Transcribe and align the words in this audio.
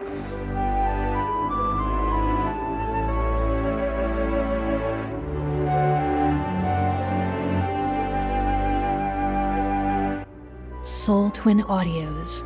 Soul 0.00 0.08
Twin 11.32 11.62
Audios. 11.64 12.42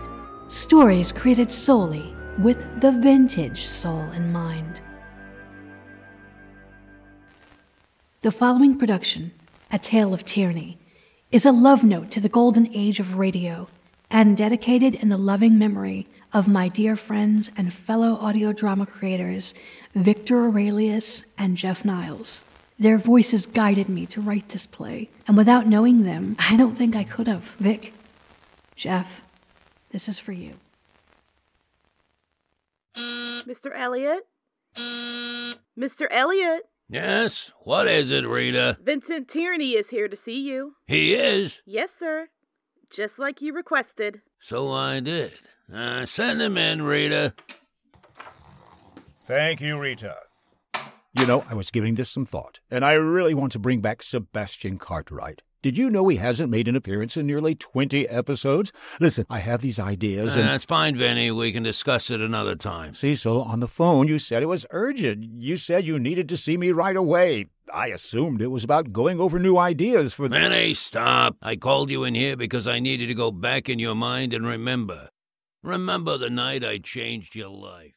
Stories 0.50 1.12
created 1.12 1.48
solely 1.48 2.12
with 2.40 2.58
the 2.80 2.90
vintage 2.90 3.66
soul 3.66 4.10
in 4.10 4.32
mind. 4.32 4.80
The 8.22 8.32
following 8.32 8.76
production, 8.78 9.30
A 9.70 9.78
Tale 9.78 10.12
of 10.12 10.24
Tyranny, 10.24 10.76
is 11.30 11.46
a 11.46 11.52
love 11.52 11.84
note 11.84 12.10
to 12.12 12.20
the 12.20 12.28
golden 12.28 12.74
age 12.74 12.98
of 12.98 13.14
radio 13.14 13.68
and 14.10 14.36
dedicated 14.36 14.96
in 14.96 15.08
the 15.08 15.16
loving 15.16 15.56
memory 15.56 16.08
of 16.34 16.48
my 16.48 16.68
dear 16.68 16.96
friends 16.96 17.48
and 17.56 17.72
fellow 17.72 18.16
audio 18.16 18.52
drama 18.52 18.84
creators, 18.84 19.54
Victor 19.94 20.44
Aurelius 20.44 21.24
and 21.38 21.56
Jeff 21.56 21.84
Niles. 21.84 22.42
Their 22.76 22.98
voices 22.98 23.46
guided 23.46 23.88
me 23.88 24.04
to 24.06 24.20
write 24.20 24.48
this 24.48 24.66
play, 24.66 25.08
and 25.28 25.36
without 25.36 25.68
knowing 25.68 26.02
them, 26.02 26.34
I 26.40 26.56
don't 26.56 26.76
think 26.76 26.96
I 26.96 27.04
could 27.04 27.28
have. 27.28 27.44
Vic, 27.60 27.92
Jeff, 28.74 29.06
this 29.92 30.08
is 30.08 30.18
for 30.18 30.32
you. 30.32 30.54
Mr. 32.96 33.70
Elliot? 33.72 34.26
Mr. 35.78 36.06
Elliot? 36.10 36.62
Yes? 36.88 37.52
What 37.60 37.86
is 37.86 38.10
it, 38.10 38.26
Rita? 38.26 38.76
Vincent 38.82 39.28
Tierney 39.28 39.72
is 39.74 39.88
here 39.88 40.08
to 40.08 40.16
see 40.16 40.40
you. 40.40 40.74
He 40.88 41.14
is? 41.14 41.62
Yes, 41.64 41.90
sir. 41.96 42.28
Just 42.90 43.20
like 43.20 43.40
you 43.40 43.52
requested. 43.52 44.20
So 44.40 44.72
I 44.72 44.98
did. 44.98 45.32
Uh, 45.72 46.04
send 46.06 46.40
him 46.42 46.56
in, 46.56 46.82
Rita. 46.82 47.34
Thank 49.26 49.60
you, 49.60 49.78
Rita. 49.78 50.16
You 51.18 51.26
know, 51.26 51.44
I 51.48 51.54
was 51.54 51.70
giving 51.70 51.94
this 51.94 52.10
some 52.10 52.26
thought, 52.26 52.60
and 52.70 52.84
I 52.84 52.92
really 52.94 53.34
want 53.34 53.52
to 53.52 53.58
bring 53.58 53.80
back 53.80 54.02
Sebastian 54.02 54.78
Cartwright. 54.78 55.42
Did 55.62 55.78
you 55.78 55.88
know 55.88 56.06
he 56.08 56.16
hasn't 56.16 56.50
made 56.50 56.68
an 56.68 56.76
appearance 56.76 57.16
in 57.16 57.26
nearly 57.26 57.54
20 57.54 58.06
episodes? 58.08 58.70
Listen, 59.00 59.24
I 59.30 59.38
have 59.38 59.62
these 59.62 59.78
ideas 59.78 60.36
Uh, 60.36 60.40
and. 60.40 60.48
that's 60.50 60.64
fine, 60.64 60.94
Vinny. 60.96 61.30
We 61.30 61.52
can 61.52 61.62
discuss 61.62 62.10
it 62.10 62.20
another 62.20 62.54
time. 62.54 62.92
Cecil, 62.92 63.40
on 63.42 63.60
the 63.60 63.68
phone, 63.68 64.06
you 64.06 64.18
said 64.18 64.42
it 64.42 64.46
was 64.46 64.66
urgent. 64.70 65.24
You 65.40 65.56
said 65.56 65.86
you 65.86 65.98
needed 65.98 66.28
to 66.28 66.36
see 66.36 66.58
me 66.58 66.70
right 66.72 66.96
away. 66.96 67.46
I 67.72 67.86
assumed 67.88 68.42
it 68.42 68.48
was 68.48 68.62
about 68.64 68.92
going 68.92 69.18
over 69.20 69.38
new 69.38 69.56
ideas 69.56 70.12
for 70.12 70.28
the. 70.28 70.38
Vinny, 70.38 70.74
stop. 70.74 71.36
I 71.40 71.56
called 71.56 71.90
you 71.90 72.04
in 72.04 72.14
here 72.14 72.36
because 72.36 72.68
I 72.68 72.78
needed 72.78 73.06
to 73.06 73.14
go 73.14 73.30
back 73.30 73.70
in 73.70 73.78
your 73.78 73.94
mind 73.94 74.34
and 74.34 74.46
remember. 74.46 75.08
Remember 75.64 76.18
the 76.18 76.28
night 76.28 76.62
I 76.62 76.76
changed 76.76 77.34
your 77.34 77.48
life. 77.48 77.94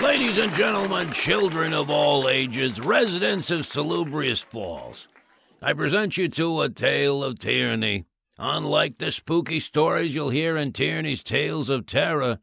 Ladies 0.00 0.38
and 0.38 0.54
gentlemen, 0.54 1.10
children 1.12 1.74
of 1.74 1.90
all 1.90 2.30
ages, 2.30 2.80
residents 2.80 3.50
of 3.50 3.66
Salubrious 3.66 4.40
Falls, 4.40 5.06
I 5.60 5.74
present 5.74 6.16
you 6.16 6.30
to 6.30 6.62
a 6.62 6.70
tale 6.70 7.22
of 7.22 7.38
tyranny. 7.38 8.06
Unlike 8.42 8.96
the 8.96 9.12
spooky 9.12 9.60
stories 9.60 10.14
you'll 10.14 10.30
hear 10.30 10.56
in 10.56 10.72
Tierney's 10.72 11.22
Tales 11.22 11.68
of 11.68 11.84
Terror, 11.84 12.38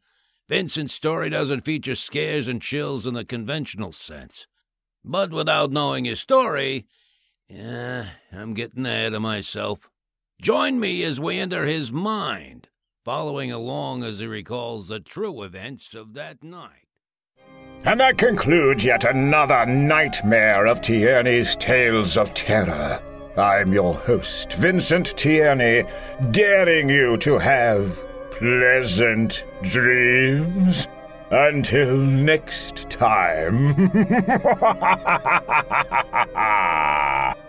Vincent's 0.48 0.94
story 0.94 1.28
doesn't 1.28 1.64
feature 1.64 1.96
scares 1.96 2.46
and 2.46 2.62
chills 2.62 3.04
in 3.04 3.14
the 3.14 3.24
conventional 3.24 3.90
sense. 3.90 4.46
But 5.04 5.32
without 5.32 5.72
knowing 5.72 6.04
his 6.04 6.20
story, 6.20 6.86
yeah, 7.48 8.10
I'm 8.30 8.54
getting 8.54 8.86
ahead 8.86 9.12
of 9.12 9.22
myself. 9.22 9.90
Join 10.40 10.78
me 10.78 11.02
as 11.02 11.18
we 11.18 11.40
enter 11.40 11.66
his 11.66 11.90
mind, 11.90 12.68
following 13.04 13.50
along 13.50 14.04
as 14.04 14.20
he 14.20 14.26
recalls 14.28 14.86
the 14.86 15.00
true 15.00 15.42
events 15.42 15.94
of 15.94 16.14
that 16.14 16.44
night. 16.44 16.86
And 17.84 17.98
that 17.98 18.18
concludes 18.18 18.84
yet 18.84 19.02
another 19.02 19.66
nightmare 19.66 20.66
of 20.66 20.80
Tierney's 20.80 21.56
Tales 21.56 22.16
of 22.16 22.34
Terror. 22.34 23.02
I'm 23.38 23.72
your 23.72 23.94
host, 23.94 24.54
Vincent 24.54 25.16
Tierney, 25.16 25.84
daring 26.32 26.88
you 26.88 27.16
to 27.18 27.38
have 27.38 28.02
pleasant 28.32 29.44
dreams. 29.62 30.86
Until 31.30 31.96
next 31.96 32.88
time. 32.90 33.74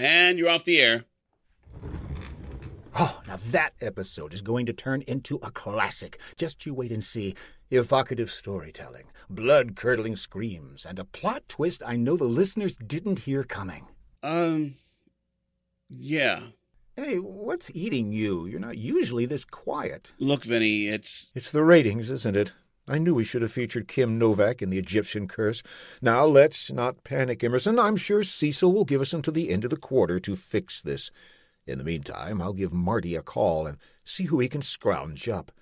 And 0.00 0.38
you're 0.38 0.48
off 0.48 0.64
the 0.64 0.80
air. 0.80 1.04
Oh, 2.98 3.20
now 3.28 3.36
that 3.50 3.74
episode 3.82 4.32
is 4.32 4.40
going 4.40 4.64
to 4.64 4.72
turn 4.72 5.02
into 5.02 5.36
a 5.42 5.50
classic. 5.50 6.18
Just 6.36 6.64
you 6.64 6.72
wait 6.72 6.90
and 6.90 7.04
see. 7.04 7.34
Evocative 7.70 8.30
storytelling, 8.30 9.04
blood 9.30 9.76
curdling 9.76 10.16
screams, 10.16 10.84
and 10.84 10.98
a 10.98 11.04
plot 11.04 11.44
twist 11.48 11.82
I 11.86 11.96
know 11.96 12.16
the 12.16 12.24
listeners 12.24 12.76
didn't 12.76 13.20
hear 13.20 13.44
coming. 13.44 13.86
Um, 14.22 14.74
yeah. 15.88 16.40
Hey, 16.96 17.16
what's 17.18 17.70
eating 17.72 18.12
you? 18.12 18.46
You're 18.46 18.60
not 18.60 18.76
usually 18.76 19.24
this 19.24 19.44
quiet. 19.44 20.12
Look, 20.18 20.44
Vinny, 20.44 20.88
it's. 20.88 21.30
It's 21.34 21.52
the 21.52 21.64
ratings, 21.64 22.10
isn't 22.10 22.36
it? 22.36 22.52
I 22.86 22.98
knew 22.98 23.14
we 23.14 23.24
should 23.24 23.42
have 23.42 23.52
featured 23.52 23.86
Kim 23.86 24.18
Novak 24.18 24.60
in 24.60 24.70
the 24.70 24.78
Egyptian 24.78 25.28
Curse. 25.28 25.62
Now 26.02 26.24
let's 26.24 26.72
not 26.72 27.04
panic, 27.04 27.42
Emerson. 27.44 27.78
I'm 27.78 27.96
sure 27.96 28.24
Cecil 28.24 28.72
will 28.72 28.84
give 28.84 29.00
us 29.00 29.12
until 29.12 29.32
the 29.32 29.50
end 29.50 29.64
of 29.64 29.70
the 29.70 29.76
quarter 29.76 30.18
to 30.18 30.34
fix 30.34 30.82
this. 30.82 31.12
In 31.66 31.78
the 31.78 31.84
meantime, 31.84 32.42
I'll 32.42 32.52
give 32.52 32.72
Marty 32.72 33.14
a 33.14 33.22
call 33.22 33.66
and 33.66 33.78
see 34.04 34.24
who 34.24 34.40
he 34.40 34.48
can 34.48 34.62
scrounge 34.62 35.28
up. 35.28 35.52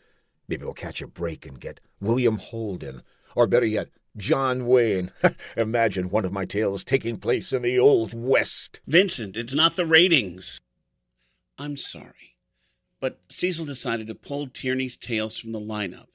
Maybe 0.49 0.65
we'll 0.65 0.73
catch 0.73 1.03
a 1.03 1.07
break 1.07 1.45
and 1.45 1.61
get 1.61 1.81
William 2.01 2.39
Holden, 2.39 3.03
or 3.39 3.47
better 3.47 3.67
yet, 3.67 3.89
John 4.17 4.67
Wayne. 4.67 5.13
Imagine 5.57 6.11
one 6.11 6.25
of 6.25 6.33
my 6.33 6.45
tales 6.45 6.83
taking 6.83 7.19
place 7.19 7.53
in 7.53 7.63
the 7.63 7.79
Old 7.79 8.13
West. 8.13 8.81
Vincent, 8.89 9.37
it's 9.37 9.55
not 9.55 9.77
the 9.77 9.87
ratings. 9.87 10.61
I'm 11.57 11.77
sorry. 11.77 12.35
But 12.99 13.21
Cecil 13.29 13.65
decided 13.65 14.09
to 14.09 14.17
pull 14.17 14.49
Tierney's 14.49 14.97
Tales 14.97 15.39
from 15.39 15.53
the 15.53 15.61
lineup. 15.61 16.07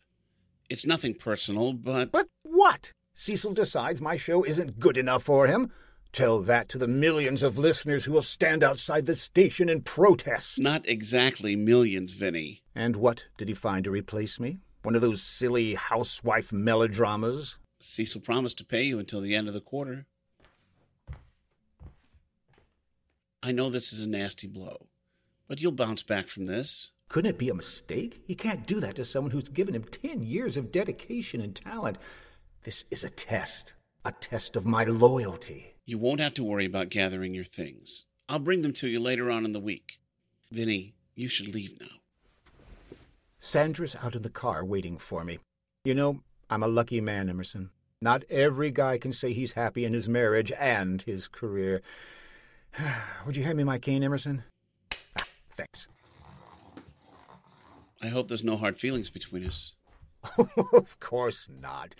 It's 0.69 0.85
nothing 0.85 1.13
personal, 1.13 1.71
but. 1.71 2.11
But 2.11 2.27
what? 2.41 2.91
Cecil 3.13 3.53
decides 3.53 4.01
my 4.01 4.17
show 4.17 4.43
isn't 4.43 4.81
good 4.81 4.97
enough 4.97 5.23
for 5.23 5.47
him? 5.47 5.71
Tell 6.11 6.41
that 6.41 6.67
to 6.69 6.77
the 6.77 6.89
millions 6.89 7.41
of 7.41 7.57
listeners 7.57 8.03
who 8.03 8.11
will 8.11 8.21
stand 8.21 8.65
outside 8.65 9.05
the 9.05 9.15
station 9.15 9.69
in 9.69 9.81
protest. 9.81 10.59
Not 10.59 10.85
exactly 10.89 11.55
millions, 11.55 12.15
Vinny. 12.15 12.63
And 12.75 12.97
what 12.97 13.27
did 13.37 13.47
he 13.47 13.53
find 13.53 13.85
to 13.85 13.91
replace 13.91 14.41
me? 14.41 14.59
One 14.83 14.95
of 14.95 15.01
those 15.01 15.21
silly 15.21 15.75
housewife 15.75 16.51
melodramas? 16.51 17.57
Cecil 17.79 18.21
promised 18.21 18.57
to 18.57 18.65
pay 18.65 18.83
you 18.83 18.99
until 18.99 19.21
the 19.21 19.33
end 19.33 19.47
of 19.47 19.53
the 19.53 19.61
quarter. 19.61 20.05
I 23.41 23.51
know 23.53 23.69
this 23.69 23.91
is 23.93 24.01
a 24.01 24.07
nasty 24.07 24.47
blow, 24.47 24.87
but 25.47 25.61
you'll 25.61 25.71
bounce 25.71 26.03
back 26.03 26.27
from 26.27 26.45
this. 26.45 26.91
Couldn't 27.07 27.31
it 27.31 27.37
be 27.37 27.49
a 27.49 27.53
mistake? 27.53 28.21
He 28.25 28.35
can't 28.35 28.67
do 28.67 28.79
that 28.81 28.95
to 28.95 29.05
someone 29.05 29.31
who's 29.31 29.49
given 29.49 29.75
him 29.75 29.83
ten 29.83 30.21
years 30.21 30.57
of 30.57 30.71
dedication 30.71 31.39
and 31.39 31.55
talent. 31.55 31.97
This 32.63 32.83
is 32.91 33.03
a 33.03 33.09
test, 33.09 33.73
a 34.03 34.11
test 34.11 34.55
of 34.55 34.65
my 34.65 34.83
loyalty. 34.83 35.75
You 35.85 35.97
won't 35.97 36.19
have 36.19 36.33
to 36.35 36.43
worry 36.43 36.65
about 36.65 36.89
gathering 36.89 37.33
your 37.33 37.43
things. 37.45 38.05
I'll 38.27 38.39
bring 38.39 38.61
them 38.61 38.73
to 38.73 38.87
you 38.87 38.99
later 38.99 39.29
on 39.29 39.45
in 39.45 39.53
the 39.53 39.59
week. 39.59 39.99
Vinny, 40.51 40.95
you 41.15 41.27
should 41.27 41.53
leave 41.53 41.79
now. 41.79 42.02
Sandra's 43.45 43.97
out 44.01 44.15
in 44.15 44.21
the 44.21 44.29
car 44.29 44.63
waiting 44.63 44.97
for 44.97 45.25
me. 45.25 45.37
You 45.83 45.93
know, 45.93 46.21
I'm 46.49 46.63
a 46.63 46.67
lucky 46.67 47.01
man, 47.01 47.29
Emerson. 47.29 47.71
Not 48.01 48.23
every 48.29 48.71
guy 48.71 48.97
can 48.97 49.11
say 49.11 49.33
he's 49.33 49.51
happy 49.51 49.83
in 49.83 49.91
his 49.91 50.07
marriage 50.07 50.53
and 50.57 51.01
his 51.01 51.27
career. 51.27 51.81
Would 53.25 53.35
you 53.35 53.43
hand 53.43 53.57
me 53.57 53.65
my 53.65 53.79
cane, 53.79 54.01
Emerson? 54.01 54.45
Ah, 55.17 55.25
thanks. 55.57 55.89
I 58.01 58.07
hope 58.07 58.29
there's 58.29 58.45
no 58.45 58.55
hard 58.55 58.79
feelings 58.79 59.09
between 59.09 59.45
us. 59.45 59.73
of 60.73 60.97
course 61.01 61.49
not. 61.49 61.95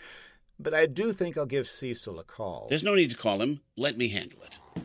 But 0.57 0.73
I 0.73 0.85
do 0.85 1.11
think 1.11 1.37
I'll 1.37 1.45
give 1.45 1.67
Cecil 1.67 2.19
a 2.19 2.23
call. 2.23 2.67
There's 2.69 2.85
no 2.85 2.95
need 2.95 3.11
to 3.11 3.17
call 3.17 3.41
him. 3.41 3.59
Let 3.75 3.97
me 3.97 4.07
handle 4.07 4.39
it. 4.43 4.83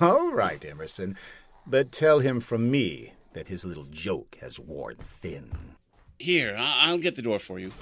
All 0.00 0.32
right, 0.32 0.64
Emerson. 0.64 1.16
But 1.68 1.92
tell 1.92 2.18
him 2.18 2.40
from 2.40 2.68
me 2.68 3.12
that 3.32 3.48
his 3.48 3.64
little 3.64 3.86
joke 3.90 4.36
has 4.40 4.58
worn 4.58 4.96
thin. 4.96 5.50
Here, 6.18 6.56
I- 6.58 6.90
will 6.90 6.98
get 6.98 7.14
the 7.16 7.22
door 7.22 7.38
for 7.38 7.58
you. 7.58 7.72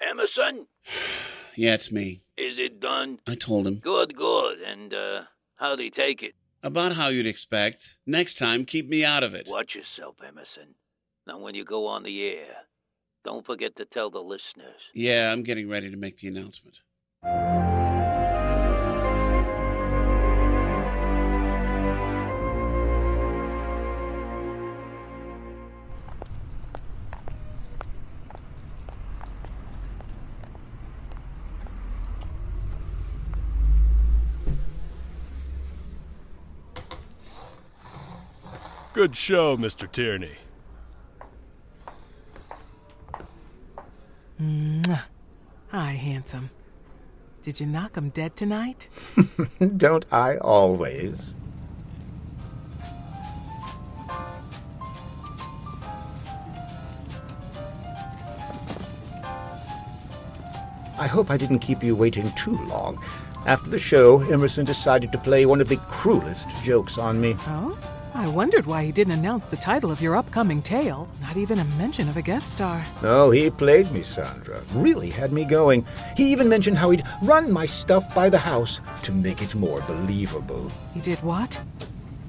Emerson? 0.00 0.66
yeah, 1.56 1.74
it's 1.74 1.90
me. 1.92 2.22
Is 2.36 2.58
it 2.58 2.80
done? 2.80 3.18
I 3.26 3.34
told 3.34 3.66
him. 3.66 3.76
Good, 3.76 4.16
good. 4.16 4.60
And, 4.60 4.94
uh, 4.94 5.22
how'd 5.56 5.80
he 5.80 5.90
take 5.90 6.22
it? 6.22 6.34
About 6.64 6.94
how 6.94 7.08
you'd 7.08 7.26
expect. 7.26 7.90
Next 8.06 8.38
time, 8.38 8.64
keep 8.64 8.88
me 8.88 9.04
out 9.04 9.22
of 9.22 9.34
it. 9.34 9.46
Watch 9.50 9.74
yourself, 9.74 10.16
Emerson. 10.26 10.74
Now, 11.26 11.38
when 11.38 11.54
you 11.54 11.62
go 11.62 11.86
on 11.86 12.02
the 12.02 12.24
air, 12.24 12.56
don't 13.22 13.44
forget 13.44 13.76
to 13.76 13.84
tell 13.84 14.10
the 14.10 14.20
listeners. 14.20 14.80
Yeah, 14.94 15.30
I'm 15.30 15.42
getting 15.42 15.68
ready 15.68 15.90
to 15.90 15.96
make 15.98 16.20
the 16.20 16.28
announcement. 16.28 16.78
Good 38.94 39.16
show, 39.16 39.56
Mr. 39.56 39.90
Tierney. 39.90 40.36
Mwah. 44.40 45.00
Hi, 45.72 45.90
handsome. 45.94 46.50
Did 47.42 47.58
you 47.58 47.66
knock 47.66 47.96
'em 47.96 48.10
dead 48.10 48.36
tonight? 48.36 48.88
Don't 49.76 50.06
I 50.12 50.36
always? 50.36 51.34
I 60.96 61.08
hope 61.08 61.32
I 61.32 61.36
didn't 61.36 61.58
keep 61.58 61.82
you 61.82 61.96
waiting 61.96 62.30
too 62.36 62.56
long. 62.66 63.02
After 63.44 63.70
the 63.70 63.78
show, 63.80 64.20
Emerson 64.30 64.64
decided 64.64 65.10
to 65.10 65.18
play 65.18 65.46
one 65.46 65.60
of 65.60 65.68
the 65.68 65.78
cruelest 65.78 66.48
jokes 66.62 66.96
on 66.96 67.20
me. 67.20 67.34
Oh? 67.48 67.76
I 68.24 68.28
wondered 68.28 68.64
why 68.64 68.86
he 68.86 68.90
didn't 68.90 69.12
announce 69.12 69.44
the 69.50 69.56
title 69.58 69.90
of 69.90 70.00
your 70.00 70.16
upcoming 70.16 70.62
tale. 70.62 71.10
Not 71.20 71.36
even 71.36 71.58
a 71.58 71.64
mention 71.76 72.08
of 72.08 72.16
a 72.16 72.22
guest 72.22 72.48
star. 72.48 72.82
Oh, 73.02 73.30
he 73.30 73.50
played 73.50 73.92
me, 73.92 74.02
Sandra. 74.02 74.62
Really 74.72 75.10
had 75.10 75.30
me 75.30 75.44
going. 75.44 75.84
He 76.16 76.32
even 76.32 76.48
mentioned 76.48 76.78
how 76.78 76.88
he'd 76.88 77.04
run 77.20 77.52
my 77.52 77.66
stuff 77.66 78.14
by 78.14 78.30
the 78.30 78.38
house 78.38 78.80
to 79.02 79.12
make 79.12 79.42
it 79.42 79.54
more 79.54 79.82
believable. 79.82 80.72
He 80.94 81.00
did 81.00 81.22
what? 81.22 81.60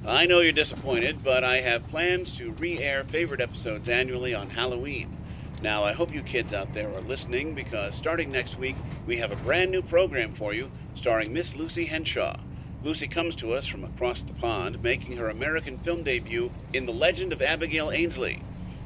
I 0.06 0.26
know 0.26 0.40
you're 0.40 0.52
disappointed, 0.52 1.24
but 1.24 1.44
I 1.44 1.62
have 1.62 1.88
plans 1.88 2.30
to 2.36 2.50
re 2.50 2.78
air 2.78 3.04
favorite 3.04 3.40
episodes 3.40 3.88
annually 3.88 4.34
on 4.34 4.50
Halloween. 4.50 5.16
Now, 5.62 5.82
I 5.82 5.94
hope 5.94 6.12
you 6.12 6.22
kids 6.22 6.52
out 6.52 6.74
there 6.74 6.92
are 6.92 7.00
listening 7.00 7.54
because 7.54 7.94
starting 7.98 8.30
next 8.30 8.58
week, 8.58 8.76
we 9.06 9.16
have 9.16 9.32
a 9.32 9.36
brand 9.36 9.70
new 9.70 9.80
program 9.80 10.34
for 10.34 10.52
you 10.52 10.70
starring 10.98 11.32
Miss 11.32 11.46
Lucy 11.54 11.86
Henshaw. 11.86 12.36
Lucy 12.86 13.08
comes 13.08 13.34
to 13.34 13.52
us 13.52 13.66
from 13.66 13.82
across 13.82 14.16
the 14.28 14.32
pond, 14.34 14.80
making 14.80 15.16
her 15.16 15.28
American 15.28 15.76
film 15.78 16.04
debut 16.04 16.52
in 16.72 16.86
The 16.86 16.92
Legend 16.92 17.32
of 17.32 17.42
Abigail 17.42 17.90
Ainsley. 17.90 18.40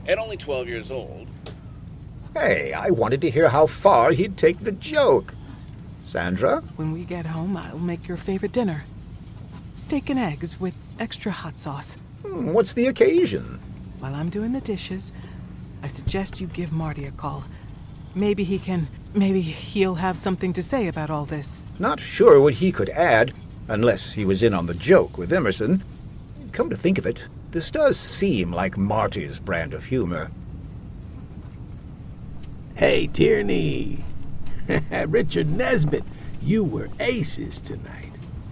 At 0.09 0.17
only 0.17 0.39
12 0.39 0.69
years 0.69 0.91
old, 0.91 1.27
Hey, 2.33 2.73
I 2.73 2.89
wanted 2.89 3.21
to 3.21 3.31
hear 3.31 3.51
how 3.51 3.67
far 3.67 4.13
he'd 4.13 4.39
take 4.39 4.61
the 4.61 4.73
joke. 4.73 5.35
Sandra? 6.01 6.63
When 6.77 6.93
we 6.93 7.05
get 7.05 7.27
home, 7.27 7.55
I'll 7.59 7.79
make 7.79 8.09
your 8.09 8.17
favorite 8.17 8.53
dinner 8.53 8.85
steak 9.77 10.09
and 10.09 10.19
eggs 10.19 10.59
with 10.59 10.75
extra 10.99 11.33
hot 11.33 11.59
sauce. 11.59 11.97
Hmm, 12.23 12.53
What's 12.53 12.73
the 12.73 12.87
occasion? 12.87 13.61
While 13.99 14.15
I'm 14.15 14.31
doing 14.31 14.53
the 14.53 14.61
dishes, 14.63 15.13
I 15.83 15.89
suggest 15.89 16.41
you 16.41 16.47
give 16.47 16.73
Marty 16.73 17.05
a 17.05 17.11
call. 17.11 17.45
Maybe 18.15 18.45
he 18.45 18.59
can. 18.59 18.89
Maybe 19.15 19.41
he'll 19.43 19.97
have 19.97 20.17
something 20.19 20.53
to 20.55 20.63
say 20.63 20.87
about 20.89 21.11
all 21.11 21.27
this. 21.27 21.65
Not 21.79 22.01
sure 22.01 22.41
what 22.41 22.55
he 22.55 22.73
could 22.73 22.89
add, 22.91 23.33
unless 23.71 24.13
he 24.13 24.25
was 24.25 24.43
in 24.43 24.53
on 24.53 24.67
the 24.67 24.75
joke 24.75 25.17
with 25.17 25.33
Emerson. 25.33 25.83
Come 26.51 26.71
to 26.71 26.77
think 26.77 26.99
of 26.99 27.07
it, 27.07 27.29
this 27.53 27.71
does 27.71 27.97
seem 27.97 28.53
like 28.53 28.77
Marty's 28.77 29.39
brand 29.39 29.73
of 29.73 29.85
humor. 29.85 30.29
Hey, 32.75 33.07
Tierney. 33.07 34.03
Richard 35.07 35.49
Nesbitt, 35.51 36.03
you 36.43 36.65
were 36.65 36.89
aces 36.99 37.61
tonight. 37.61 38.11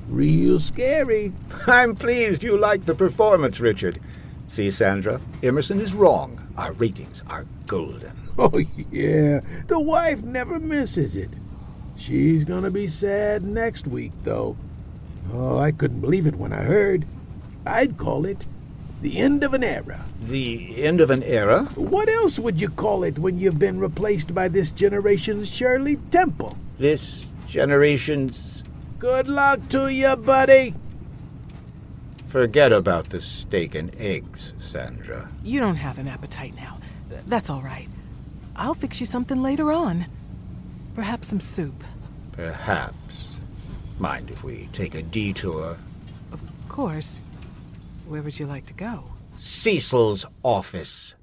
Real 0.09 0.61
scary. 0.61 1.33
I'm 1.67 1.97
pleased 1.97 2.45
you 2.45 2.57
liked 2.57 2.87
the 2.87 2.95
performance, 2.95 3.59
Richard. 3.59 4.01
See, 4.47 4.71
Sandra, 4.71 5.21
Emerson 5.43 5.81
is 5.81 5.95
wrong. 5.95 6.41
Our 6.57 6.73
ratings 6.73 7.23
are 7.29 7.45
golden. 7.67 8.13
Oh, 8.41 8.57
yeah. 8.93 9.41
The 9.67 9.81
wife 9.81 10.23
never 10.23 10.61
misses 10.61 11.17
it. 11.17 11.31
She's 11.97 12.45
gonna 12.45 12.71
be 12.71 12.87
sad 12.87 13.43
next 13.43 13.85
week, 13.89 14.13
though. 14.23 14.57
Oh, 15.33 15.59
I 15.59 15.73
couldn't 15.73 16.01
believe 16.01 16.27
it 16.27 16.37
when 16.37 16.53
I 16.53 16.63
heard. 16.63 17.05
I'd 17.67 17.99
call 17.99 18.25
it 18.25 18.45
the 19.03 19.19
end 19.19 19.45
of 19.45 19.55
an 19.55 19.63
era. 19.63 20.05
The 20.23 20.83
end 20.83 21.01
of 21.01 21.11
an 21.11 21.23
era? 21.23 21.65
What 21.75 22.09
else 22.09 22.39
would 22.39 22.61
you 22.61 22.69
call 22.69 23.05
it 23.05 23.19
when 23.19 23.39
you've 23.39 23.59
been 23.59 23.79
replaced 23.79 24.35
by 24.35 24.49
this 24.49 24.71
generation's 24.73 25.49
Shirley 25.49 25.97
Temple? 26.11 26.57
This 26.79 27.25
generation's. 27.47 28.65
Good 28.99 29.29
luck 29.29 29.61
to 29.71 29.89
you, 29.93 30.17
buddy. 30.17 30.75
Forget 32.27 32.73
about 32.73 33.11
the 33.11 33.21
steak 33.21 33.75
and 33.75 33.95
eggs, 33.97 34.53
Sandra. 34.59 35.31
You 35.43 35.61
don't 35.61 35.77
have 35.77 35.99
an 35.99 36.09
appetite 36.09 36.55
now. 36.57 36.79
That's 37.27 37.49
all 37.49 37.63
right. 37.63 37.89
I'll 38.57 38.75
fix 38.75 39.01
you 39.01 39.07
something 39.07 39.41
later 39.41 39.73
on. 39.73 40.07
Perhaps 40.95 41.29
some 41.29 41.41
soup. 41.41 41.85
Perhaps. 42.33 43.28
Mind 43.99 44.31
if 44.31 44.45
we 44.45 44.69
take 44.73 44.95
a 44.95 45.03
detour? 45.03 45.77
Of 46.33 46.41
course. 46.69 47.21
Where 48.07 48.23
would 48.23 48.39
you 48.39 48.47
like 48.47 48.67
to 48.67 48.75
go? 48.75 49.05
Cecil's 49.39 50.25
office. 50.45 51.17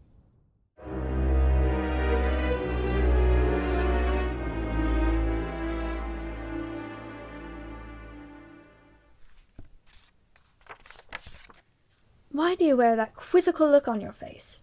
Why 12.31 12.55
do 12.55 12.65
you 12.65 12.75
wear 12.75 12.97
that 12.97 13.15
quizzical 13.15 13.71
look 13.71 13.87
on 13.87 14.01
your 14.01 14.11
face? 14.11 14.61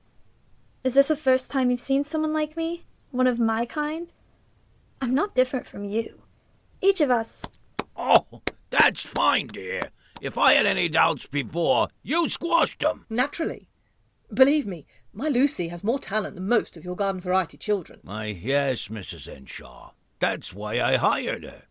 Is 0.84 0.92
this 0.92 1.08
the 1.08 1.16
first 1.16 1.50
time 1.50 1.70
you've 1.70 1.80
seen 1.80 2.04
someone 2.04 2.34
like 2.34 2.58
me? 2.58 2.84
One 3.10 3.26
of 3.26 3.38
my 3.38 3.64
kind? 3.64 4.12
I'm 5.00 5.14
not 5.14 5.34
different 5.34 5.66
from 5.66 5.84
you. 5.84 6.20
Each 6.82 7.00
of 7.00 7.10
us. 7.10 7.46
Oh, 7.96 8.42
that's 8.70 9.02
fine, 9.02 9.48
dear. 9.48 9.82
If 10.20 10.38
I 10.38 10.54
had 10.54 10.66
any 10.66 10.88
doubts 10.88 11.26
before, 11.26 11.88
you 12.02 12.28
squashed 12.28 12.80
them. 12.80 13.06
Naturally. 13.10 13.68
Believe 14.32 14.66
me, 14.66 14.86
my 15.12 15.28
Lucy 15.28 15.68
has 15.68 15.84
more 15.84 15.98
talent 15.98 16.34
than 16.34 16.48
most 16.48 16.76
of 16.76 16.84
your 16.84 16.96
garden 16.96 17.20
variety 17.20 17.56
children. 17.58 18.00
Why, 18.02 18.26
yes, 18.26 18.88
Mrs. 18.88 19.32
Henshaw. 19.32 19.90
That's 20.20 20.54
why 20.54 20.80
I 20.80 20.96
hired 20.96 21.44
her. 21.44 21.62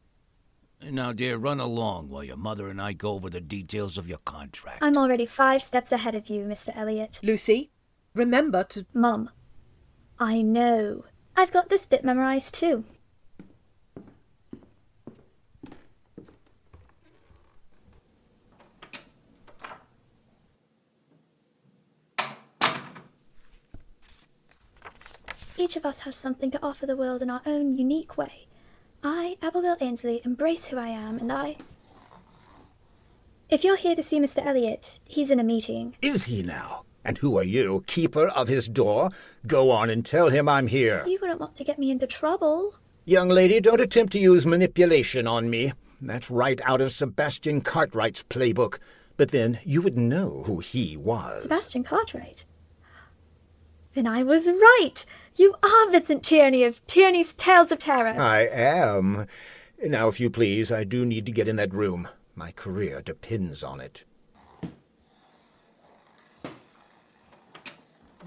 Now, 0.84 1.14
dear, 1.14 1.38
run 1.38 1.60
along 1.60 2.10
while 2.10 2.24
your 2.24 2.38
mother 2.38 2.68
and 2.68 2.82
I 2.82 2.94
go 2.94 3.14
over 3.14 3.30
the 3.30 3.40
details 3.40 3.98
of 3.98 4.10
your 4.10 4.18
contract. 4.20 4.80
I'm 4.82 4.98
already 4.98 5.26
five 5.26 5.62
steps 5.62 5.92
ahead 5.92 6.16
of 6.16 6.28
you, 6.28 6.44
Mr. 6.44 6.76
Elliot. 6.76 7.20
Lucy, 7.24 7.72
remember 8.16 8.64
to. 8.66 8.86
Mum. 8.94 9.30
I 10.20 10.42
know. 10.42 11.06
I've 11.36 11.52
got 11.52 11.70
this 11.70 11.86
bit 11.86 12.04
memorized 12.04 12.54
too. 12.54 12.84
Each 25.62 25.76
of 25.76 25.86
us 25.86 26.00
has 26.00 26.16
something 26.16 26.50
to 26.50 26.60
offer 26.64 26.88
the 26.88 26.98
world 26.98 27.22
in 27.22 27.30
our 27.30 27.44
own 27.46 27.78
unique 27.78 28.18
way. 28.18 28.48
I, 29.04 29.38
Abigail 29.44 29.78
Ainsley, 29.80 30.20
embrace 30.26 30.66
who 30.66 30.78
I 30.80 30.88
am, 30.88 31.20
and 31.20 31.32
I. 31.32 31.58
If 33.48 33.64
you're 33.64 33.76
here 33.76 33.94
to 33.94 34.02
see 34.02 34.20
Mr. 34.20 34.44
Elliot, 34.44 35.00
he's 35.06 35.30
in 35.30 35.40
a 35.40 35.44
meeting. 35.44 35.96
Is 36.02 36.24
he 36.24 36.42
now? 36.42 36.86
And 37.06 37.20
who 37.20 37.38
are 37.38 37.44
you, 37.44 37.84
keeper 37.86 38.30
of 38.30 38.48
his 38.48 38.68
door? 38.68 39.12
Go 39.46 39.70
on 39.70 39.92
and 39.92 40.04
tell 40.04 40.30
him 40.30 40.50
I'm 40.50 40.66
here. 40.66 41.04
You 41.06 41.20
wouldn't 41.22 41.40
want 41.40 41.56
to 41.58 41.64
get 41.64 41.78
me 41.78 41.92
into 41.92 42.08
trouble. 42.08 42.74
Young 43.06 43.30
lady, 43.30 43.60
don't 43.60 43.82
attempt 43.82 44.14
to 44.14 44.20
use 44.20 44.48
manipulation 44.48 45.28
on 45.28 45.48
me. 45.52 45.74
That's 46.02 46.32
right 46.32 46.60
out 46.66 46.82
of 46.82 46.92
Sebastian 46.92 47.62
Cartwright's 47.62 48.24
playbook. 48.24 48.80
But 49.16 49.30
then 49.30 49.60
you 49.64 49.84
would 49.84 49.96
know 49.96 50.42
who 50.48 50.58
he 50.58 50.98
was. 50.98 51.44
Sebastian 51.44 51.84
Cartwright. 51.84 52.46
Then 53.94 54.08
I 54.08 54.24
was 54.24 54.48
right. 54.48 55.06
You 55.36 55.56
are 55.64 55.92
Vincent 55.92 56.24
Tierney 56.24 56.64
of 56.64 56.86
Tierney's 56.88 57.34
Tales 57.34 57.72
of 57.72 57.80
Terror. 57.80 58.20
I 58.20 58.48
am. 58.48 59.28
Now, 59.84 60.08
if 60.08 60.20
you 60.20 60.30
please, 60.30 60.72
I 60.72 60.84
do 60.84 61.06
need 61.06 61.26
to 61.26 61.32
get 61.32 61.48
in 61.48 61.58
that 61.58 61.74
room. 61.74 62.08
My 62.36 62.52
career 62.52 63.02
depends 63.02 63.64
on 63.64 63.82
it. 63.82 64.06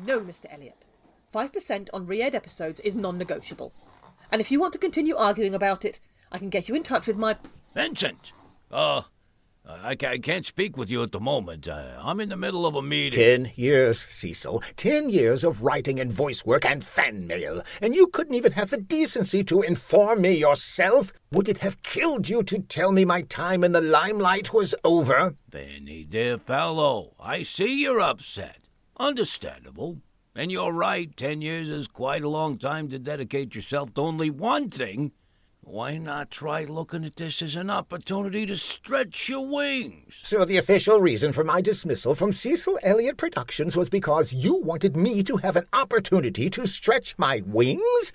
No, 0.04 0.20
Mr. 0.20 0.46
Elliot. 0.50 0.86
5% 1.32 1.88
on 1.94 2.06
re 2.06 2.22
aired 2.22 2.34
episodes 2.34 2.80
is 2.80 2.94
non 2.94 3.16
negotiable. 3.16 3.72
And 4.30 4.40
if 4.40 4.50
you 4.50 4.60
want 4.60 4.72
to 4.74 4.78
continue 4.78 5.16
arguing 5.16 5.54
about 5.54 5.84
it, 5.84 6.00
I 6.30 6.38
can 6.38 6.50
get 6.50 6.68
you 6.68 6.74
in 6.74 6.82
touch 6.82 7.06
with 7.06 7.16
my. 7.16 7.36
Vincent! 7.74 8.32
Uh, 8.70 9.02
I, 9.66 9.96
can't 9.96 10.44
speak 10.44 10.76
with 10.76 10.90
you 10.90 11.02
at 11.02 11.12
the 11.12 11.20
moment. 11.20 11.66
Uh, 11.68 11.98
I'm 11.98 12.20
in 12.20 12.28
the 12.28 12.36
middle 12.36 12.66
of 12.66 12.74
a 12.74 12.82
meeting. 12.82 13.44
Ten 13.44 13.52
years, 13.54 13.98
Cecil. 14.02 14.62
Ten 14.76 15.08
years 15.08 15.42
of 15.42 15.62
writing 15.62 15.98
and 15.98 16.12
voice 16.12 16.44
work 16.44 16.66
and 16.66 16.84
fan 16.84 17.26
mail. 17.26 17.62
And 17.80 17.94
you 17.94 18.08
couldn't 18.08 18.34
even 18.34 18.52
have 18.52 18.70
the 18.70 18.76
decency 18.76 19.42
to 19.44 19.62
inform 19.62 20.20
me 20.20 20.32
yourself? 20.32 21.12
Would 21.32 21.48
it 21.48 21.58
have 21.58 21.82
killed 21.82 22.28
you 22.28 22.42
to 22.42 22.58
tell 22.58 22.92
me 22.92 23.06
my 23.06 23.22
time 23.22 23.64
in 23.64 23.72
the 23.72 23.80
limelight 23.80 24.52
was 24.52 24.74
over? 24.84 25.34
Benny, 25.48 26.04
dear 26.04 26.36
fellow, 26.36 27.14
I 27.18 27.42
see 27.42 27.82
you're 27.82 28.00
upset. 28.00 28.68
Understandable. 28.98 30.00
And 30.36 30.52
you're 30.52 30.72
right, 30.72 31.16
ten 31.16 31.40
years 31.40 31.70
is 31.70 31.86
quite 31.86 32.22
a 32.22 32.28
long 32.28 32.58
time 32.58 32.88
to 32.88 32.98
dedicate 32.98 33.54
yourself 33.54 33.94
to 33.94 34.02
only 34.02 34.30
one 34.30 34.68
thing. 34.68 35.12
Why 35.66 35.96
not 35.96 36.30
try 36.30 36.64
looking 36.64 37.06
at 37.06 37.16
this 37.16 37.40
as 37.40 37.56
an 37.56 37.70
opportunity 37.70 38.44
to 38.44 38.54
stretch 38.54 39.30
your 39.30 39.46
wings? 39.46 40.20
So 40.22 40.44
the 40.44 40.58
official 40.58 41.00
reason 41.00 41.32
for 41.32 41.42
my 41.42 41.62
dismissal 41.62 42.14
from 42.14 42.34
Cecil 42.34 42.78
Elliott 42.82 43.16
Productions 43.16 43.74
was 43.74 43.88
because 43.88 44.34
you 44.34 44.60
wanted 44.60 44.94
me 44.94 45.22
to 45.22 45.38
have 45.38 45.56
an 45.56 45.66
opportunity 45.72 46.50
to 46.50 46.66
stretch 46.66 47.16
my 47.16 47.42
wings? 47.46 48.12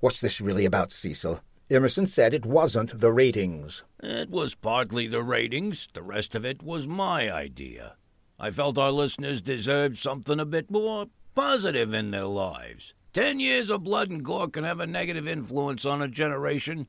What's 0.00 0.20
this 0.20 0.42
really 0.42 0.66
about, 0.66 0.92
Cecil? 0.92 1.40
Emerson 1.70 2.06
said 2.06 2.34
it 2.34 2.44
wasn't 2.44 3.00
the 3.00 3.12
ratings. 3.12 3.82
It 4.02 4.28
was 4.28 4.54
partly 4.54 5.06
the 5.06 5.22
ratings, 5.22 5.88
the 5.94 6.02
rest 6.02 6.34
of 6.34 6.44
it 6.44 6.62
was 6.62 6.86
my 6.86 7.32
idea. 7.32 7.96
I 8.38 8.50
felt 8.50 8.76
our 8.76 8.92
listeners 8.92 9.40
deserved 9.40 9.96
something 9.96 10.38
a 10.38 10.44
bit 10.44 10.70
more 10.70 11.06
positive 11.34 11.94
in 11.94 12.10
their 12.10 12.24
lives. 12.24 12.92
Ten 13.12 13.40
years 13.40 13.70
of 13.70 13.84
blood 13.84 14.10
and 14.10 14.22
gore 14.24 14.48
can 14.48 14.64
have 14.64 14.80
a 14.80 14.86
negative 14.86 15.26
influence 15.26 15.86
on 15.86 16.02
a 16.02 16.08
generation. 16.08 16.86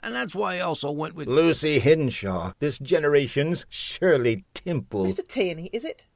And 0.00 0.14
that's 0.14 0.34
why 0.34 0.56
I 0.56 0.60
also 0.60 0.90
went 0.90 1.14
with 1.14 1.26
Lucy 1.26 1.78
Henshaw, 1.78 2.52
this 2.58 2.78
generation's 2.78 3.64
Shirley 3.70 4.44
Temple. 4.52 5.06
Mr. 5.06 5.26
Tierney, 5.26 5.70
is 5.72 5.84
it? 5.84 6.06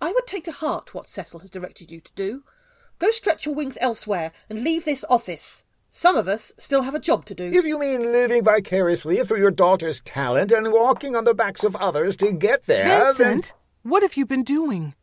I 0.00 0.12
would 0.12 0.26
take 0.26 0.44
to 0.44 0.52
heart 0.52 0.94
what 0.94 1.06
Cecil 1.06 1.40
has 1.40 1.50
directed 1.50 1.90
you 1.92 2.00
to 2.00 2.12
do. 2.14 2.44
Go 2.98 3.10
stretch 3.10 3.44
your 3.44 3.54
wings 3.54 3.76
elsewhere 3.80 4.32
and 4.48 4.64
leave 4.64 4.86
this 4.86 5.04
office. 5.10 5.64
Some 5.90 6.16
of 6.16 6.26
us 6.26 6.52
still 6.56 6.82
have 6.82 6.94
a 6.94 6.98
job 6.98 7.26
to 7.26 7.34
do. 7.34 7.44
If 7.52 7.66
you 7.66 7.78
mean 7.78 8.10
living 8.10 8.42
vicariously 8.42 9.22
through 9.22 9.38
your 9.38 9.50
daughter's 9.50 10.00
talent 10.00 10.50
and 10.50 10.72
walking 10.72 11.14
on 11.14 11.24
the 11.24 11.34
backs 11.34 11.62
of 11.62 11.76
others 11.76 12.16
to 12.16 12.32
get 12.32 12.64
there, 12.64 13.04
Vincent, 13.04 13.52
what 13.82 14.02
have 14.02 14.16
you 14.16 14.24
been 14.24 14.42
doing? 14.42 14.94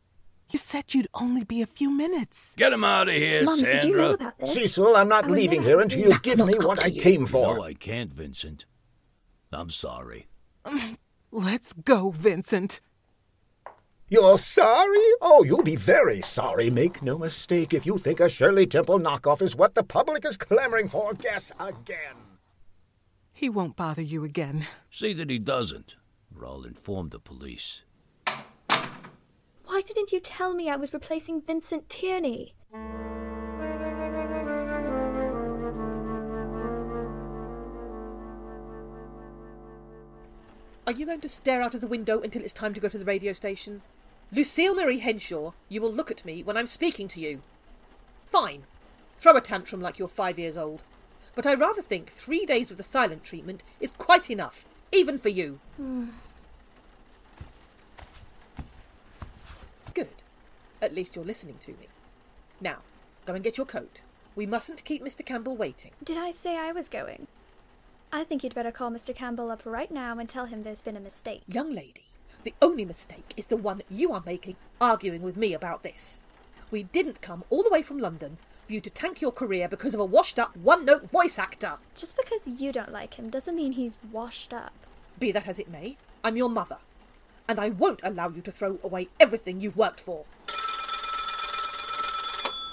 You 0.52 0.58
said 0.58 0.92
you'd 0.92 1.08
only 1.14 1.44
be 1.44 1.62
a 1.62 1.66
few 1.66 1.90
minutes. 1.90 2.54
Get 2.58 2.74
him 2.74 2.84
out 2.84 3.08
of 3.08 3.14
here, 3.14 3.42
Mom, 3.42 3.58
Sandra. 3.58 3.80
did 3.80 3.88
you 3.88 3.96
know 3.96 4.12
about 4.12 4.38
this? 4.38 4.52
Cecil, 4.52 4.94
I'm 4.96 5.08
not 5.08 5.24
I 5.24 5.28
leaving 5.28 5.62
here 5.62 5.80
until 5.80 6.00
you 6.00 6.08
That's 6.10 6.18
give 6.18 6.46
me 6.46 6.54
what 6.58 6.84
I 6.84 6.88
you. 6.88 7.00
came 7.00 7.24
for. 7.26 7.56
No, 7.56 7.62
I 7.62 7.72
can't, 7.72 8.12
Vincent. 8.12 8.66
I'm 9.50 9.70
sorry. 9.70 10.26
Um, 10.66 10.98
let's 11.30 11.72
go, 11.72 12.10
Vincent. 12.10 12.82
You're 14.10 14.36
sorry? 14.36 15.00
Oh, 15.22 15.42
you'll 15.42 15.62
be 15.62 15.76
very 15.76 16.20
sorry. 16.20 16.68
Make 16.68 17.02
no 17.02 17.16
mistake. 17.16 17.72
If 17.72 17.86
you 17.86 17.96
think 17.96 18.20
a 18.20 18.28
Shirley 18.28 18.66
Temple 18.66 19.00
knockoff 19.00 19.40
is 19.40 19.56
what 19.56 19.72
the 19.72 19.82
public 19.82 20.26
is 20.26 20.36
clamoring 20.36 20.88
for, 20.88 21.14
guess 21.14 21.50
again. 21.58 22.16
He 23.32 23.48
won't 23.48 23.74
bother 23.74 24.02
you 24.02 24.22
again. 24.22 24.66
See 24.90 25.14
that 25.14 25.30
he 25.30 25.38
doesn't, 25.38 25.96
or 26.38 26.44
I'll 26.44 26.64
inform 26.64 27.08
the 27.08 27.18
police. 27.18 27.80
Why 29.82 29.86
didn't 29.86 30.12
you 30.12 30.20
tell 30.20 30.54
me 30.54 30.70
I 30.70 30.76
was 30.76 30.94
replacing 30.94 31.42
Vincent 31.42 31.88
Tierney? 31.88 32.54
Are 40.86 40.92
you 40.92 41.04
going 41.04 41.20
to 41.20 41.28
stare 41.28 41.60
out 41.60 41.74
of 41.74 41.80
the 41.80 41.88
window 41.88 42.20
until 42.20 42.42
it's 42.42 42.52
time 42.52 42.74
to 42.74 42.80
go 42.80 42.86
to 42.86 42.96
the 42.96 43.04
radio 43.04 43.32
station? 43.32 43.82
Lucille 44.30 44.76
Marie 44.76 45.00
Henshaw, 45.00 45.50
you 45.68 45.80
will 45.80 45.92
look 45.92 46.12
at 46.12 46.24
me 46.24 46.44
when 46.44 46.56
I'm 46.56 46.68
speaking 46.68 47.08
to 47.08 47.20
you. 47.20 47.42
Fine. 48.30 48.62
Throw 49.18 49.36
a 49.36 49.40
tantrum 49.40 49.80
like 49.80 49.98
you're 49.98 50.06
five 50.06 50.38
years 50.38 50.56
old. 50.56 50.84
But 51.34 51.44
I 51.44 51.54
rather 51.54 51.82
think 51.82 52.08
three 52.08 52.46
days 52.46 52.70
of 52.70 52.76
the 52.76 52.84
silent 52.84 53.24
treatment 53.24 53.64
is 53.80 53.90
quite 53.90 54.30
enough, 54.30 54.64
even 54.92 55.18
for 55.18 55.28
you. 55.28 55.58
Hmm. 55.76 56.10
Good. 59.94 60.22
At 60.80 60.94
least 60.94 61.14
you're 61.16 61.24
listening 61.24 61.56
to 61.60 61.72
me. 61.72 61.88
Now, 62.60 62.78
go 63.26 63.34
and 63.34 63.44
get 63.44 63.56
your 63.56 63.66
coat. 63.66 64.02
We 64.34 64.46
mustn't 64.46 64.84
keep 64.84 65.04
Mr. 65.04 65.24
Campbell 65.24 65.56
waiting. 65.56 65.92
Did 66.02 66.16
I 66.16 66.30
say 66.30 66.56
I 66.56 66.72
was 66.72 66.88
going? 66.88 67.26
I 68.10 68.24
think 68.24 68.42
you'd 68.42 68.54
better 68.54 68.72
call 68.72 68.90
Mr. 68.90 69.14
Campbell 69.14 69.50
up 69.50 69.62
right 69.64 69.90
now 69.90 70.18
and 70.18 70.28
tell 70.28 70.46
him 70.46 70.62
there's 70.62 70.82
been 70.82 70.96
a 70.96 71.00
mistake. 71.00 71.42
Young 71.46 71.74
lady, 71.74 72.04
the 72.44 72.54
only 72.60 72.84
mistake 72.84 73.34
is 73.36 73.46
the 73.46 73.56
one 73.56 73.82
you 73.90 74.12
are 74.12 74.22
making, 74.24 74.56
arguing 74.80 75.22
with 75.22 75.36
me 75.36 75.52
about 75.54 75.82
this. 75.82 76.22
We 76.70 76.82
didn't 76.82 77.20
come 77.20 77.44
all 77.50 77.62
the 77.62 77.70
way 77.70 77.82
from 77.82 77.98
London 77.98 78.38
for 78.66 78.72
you 78.72 78.80
to 78.80 78.90
tank 78.90 79.20
your 79.20 79.32
career 79.32 79.68
because 79.68 79.94
of 79.94 80.00
a 80.00 80.04
washed 80.04 80.38
up 80.38 80.56
one 80.56 80.84
note 80.84 81.10
voice 81.10 81.38
actor. 81.38 81.74
Just 81.94 82.16
because 82.16 82.48
you 82.48 82.72
don't 82.72 82.92
like 82.92 83.14
him 83.14 83.28
doesn't 83.28 83.56
mean 83.56 83.72
he's 83.72 83.98
washed 84.10 84.54
up. 84.54 84.72
Be 85.18 85.32
that 85.32 85.48
as 85.48 85.58
it 85.58 85.70
may, 85.70 85.96
I'm 86.24 86.36
your 86.36 86.48
mother. 86.48 86.78
And 87.48 87.58
I 87.58 87.70
won't 87.70 88.02
allow 88.02 88.28
you 88.28 88.40
to 88.42 88.52
throw 88.52 88.78
away 88.82 89.08
everything 89.18 89.60
you've 89.60 89.76
worked 89.76 90.00
for. 90.00 90.24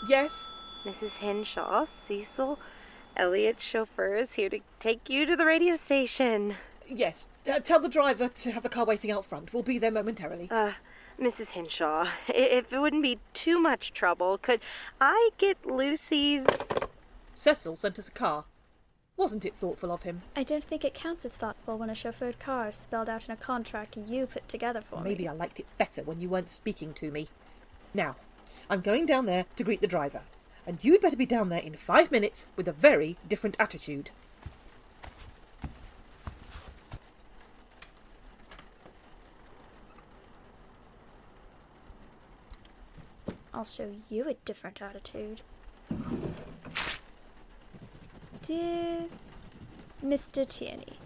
Yes? 0.08 0.50
Mrs. 0.86 1.12
Henshaw, 1.20 1.86
Cecil, 2.08 2.60
Elliot's 3.18 3.64
chauffeur 3.64 4.16
is 4.16 4.34
here 4.34 4.50
to 4.50 4.60
take 4.80 5.10
you 5.10 5.26
to 5.26 5.36
the 5.36 5.46
radio 5.46 5.76
station. 5.76 6.56
Yes. 6.88 7.28
Uh, 7.48 7.60
tell 7.60 7.80
the 7.80 7.90
driver 7.90 8.30
to 8.30 8.52
have 8.52 8.64
the 8.64 8.70
car 8.70 8.86
waiting 8.86 9.12
out 9.12 9.26
front. 9.26 9.54
We'll 9.54 9.64
be 9.64 9.78
there 9.78 9.92
momentarily. 9.92 10.50
Uh, 10.50 10.72
Mrs. 11.20 11.48
Henshaw, 11.48 12.10
if 12.30 12.72
it 12.72 12.80
wouldn't 12.80 13.04
be 13.04 13.20
too 13.34 13.60
much 13.60 13.92
trouble, 13.94 14.38
could 14.38 14.62
I 15.02 15.32
get 15.38 15.66
Lucy's. 15.66 16.46
Cecil 17.34 17.76
sent 17.76 18.00
us 18.00 18.08
a 18.08 18.12
car. 18.12 18.46
Wasn't 19.20 19.44
it 19.44 19.54
thoughtful 19.54 19.92
of 19.92 20.04
him? 20.04 20.22
I 20.34 20.44
don't 20.44 20.64
think 20.64 20.86
it 20.86 20.94
counts 20.94 21.26
as 21.26 21.36
thoughtful 21.36 21.78
when 21.78 21.90
a 21.90 21.94
chauffeured 21.94 22.40
car 22.40 22.70
is 22.70 22.78
spelled 22.78 23.10
out 23.10 23.26
in 23.26 23.34
a 23.34 23.36
contract 23.36 23.98
you 23.98 24.26
put 24.26 24.48
together 24.48 24.80
for 24.80 25.02
me. 25.02 25.10
Maybe 25.10 25.28
I 25.28 25.34
liked 25.34 25.60
it 25.60 25.66
better 25.78 26.04
when 26.04 26.22
you 26.22 26.30
weren't 26.30 26.50
speaking 26.50 26.94
to 26.94 27.12
me. 27.12 27.28
Now, 27.94 28.16
I'm 28.70 28.80
going 28.80 29.06
down 29.06 29.26
there 29.26 29.44
to 29.58 29.64
greet 29.66 29.82
the 29.82 29.88
driver, 29.88 30.22
and 30.66 30.82
you'd 30.82 31.02
better 31.02 31.18
be 31.18 31.26
down 31.26 31.50
there 31.50 31.60
in 31.60 31.74
five 31.74 32.12
minutes 32.12 32.48
with 32.56 32.70
a 32.70 32.72
very 32.72 33.18
different 33.28 33.58
attitude. 33.60 34.12
I'll 43.54 43.66
show 43.66 43.96
you 44.08 44.30
a 44.30 44.36
different 44.46 44.82
attitude. 44.82 45.42
Dear 48.50 49.06
Mr. 50.04 50.44
Tierney, 50.44 50.98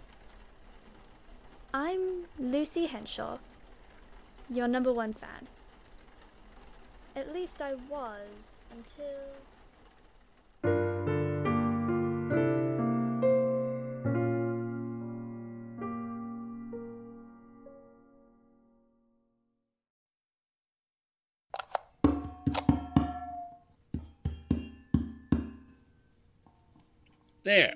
I'm 1.74 2.24
Lucy 2.38 2.86
Henshaw, 2.86 3.36
your 4.48 4.66
number 4.66 4.90
one 4.90 5.12
fan. 5.12 5.46
At 7.14 7.34
least 7.34 7.60
I 7.60 7.74
was 7.74 8.56
until. 8.72 9.36
There. 27.44 27.74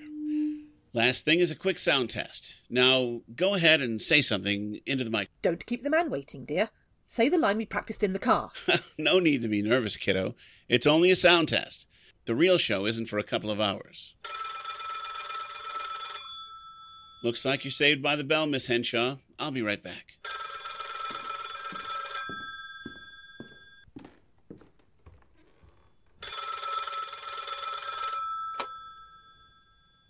Last 0.94 1.26
thing 1.26 1.40
is 1.40 1.50
a 1.50 1.54
quick 1.54 1.78
sound 1.78 2.08
test. 2.08 2.56
Now, 2.70 3.20
go 3.36 3.54
ahead 3.54 3.82
and 3.82 4.00
say 4.00 4.22
something 4.22 4.80
into 4.86 5.04
the 5.04 5.10
mic. 5.10 5.28
Don't 5.42 5.64
keep 5.66 5.82
the 5.82 5.90
man 5.90 6.10
waiting, 6.10 6.46
dear. 6.46 6.70
Say 7.06 7.28
the 7.28 7.38
line 7.38 7.58
we 7.58 7.66
practiced 7.66 8.02
in 8.02 8.14
the 8.14 8.18
car. 8.18 8.50
no 8.98 9.18
need 9.18 9.42
to 9.42 9.48
be 9.48 9.62
nervous, 9.62 9.96
kiddo. 9.98 10.34
It's 10.68 10.86
only 10.86 11.10
a 11.10 11.16
sound 11.16 11.48
test. 11.48 11.86
The 12.24 12.34
real 12.34 12.58
show 12.58 12.86
isn't 12.86 13.06
for 13.06 13.18
a 13.18 13.22
couple 13.24 13.50
of 13.50 13.60
hours. 13.60 14.14
Looks 17.22 17.44
like 17.44 17.64
you're 17.64 17.70
saved 17.70 18.02
by 18.02 18.16
the 18.16 18.24
bell, 18.24 18.46
Miss 18.46 18.66
Henshaw. 18.66 19.16
I'll 19.38 19.50
be 19.50 19.62
right 19.62 19.82
back. 19.82 20.17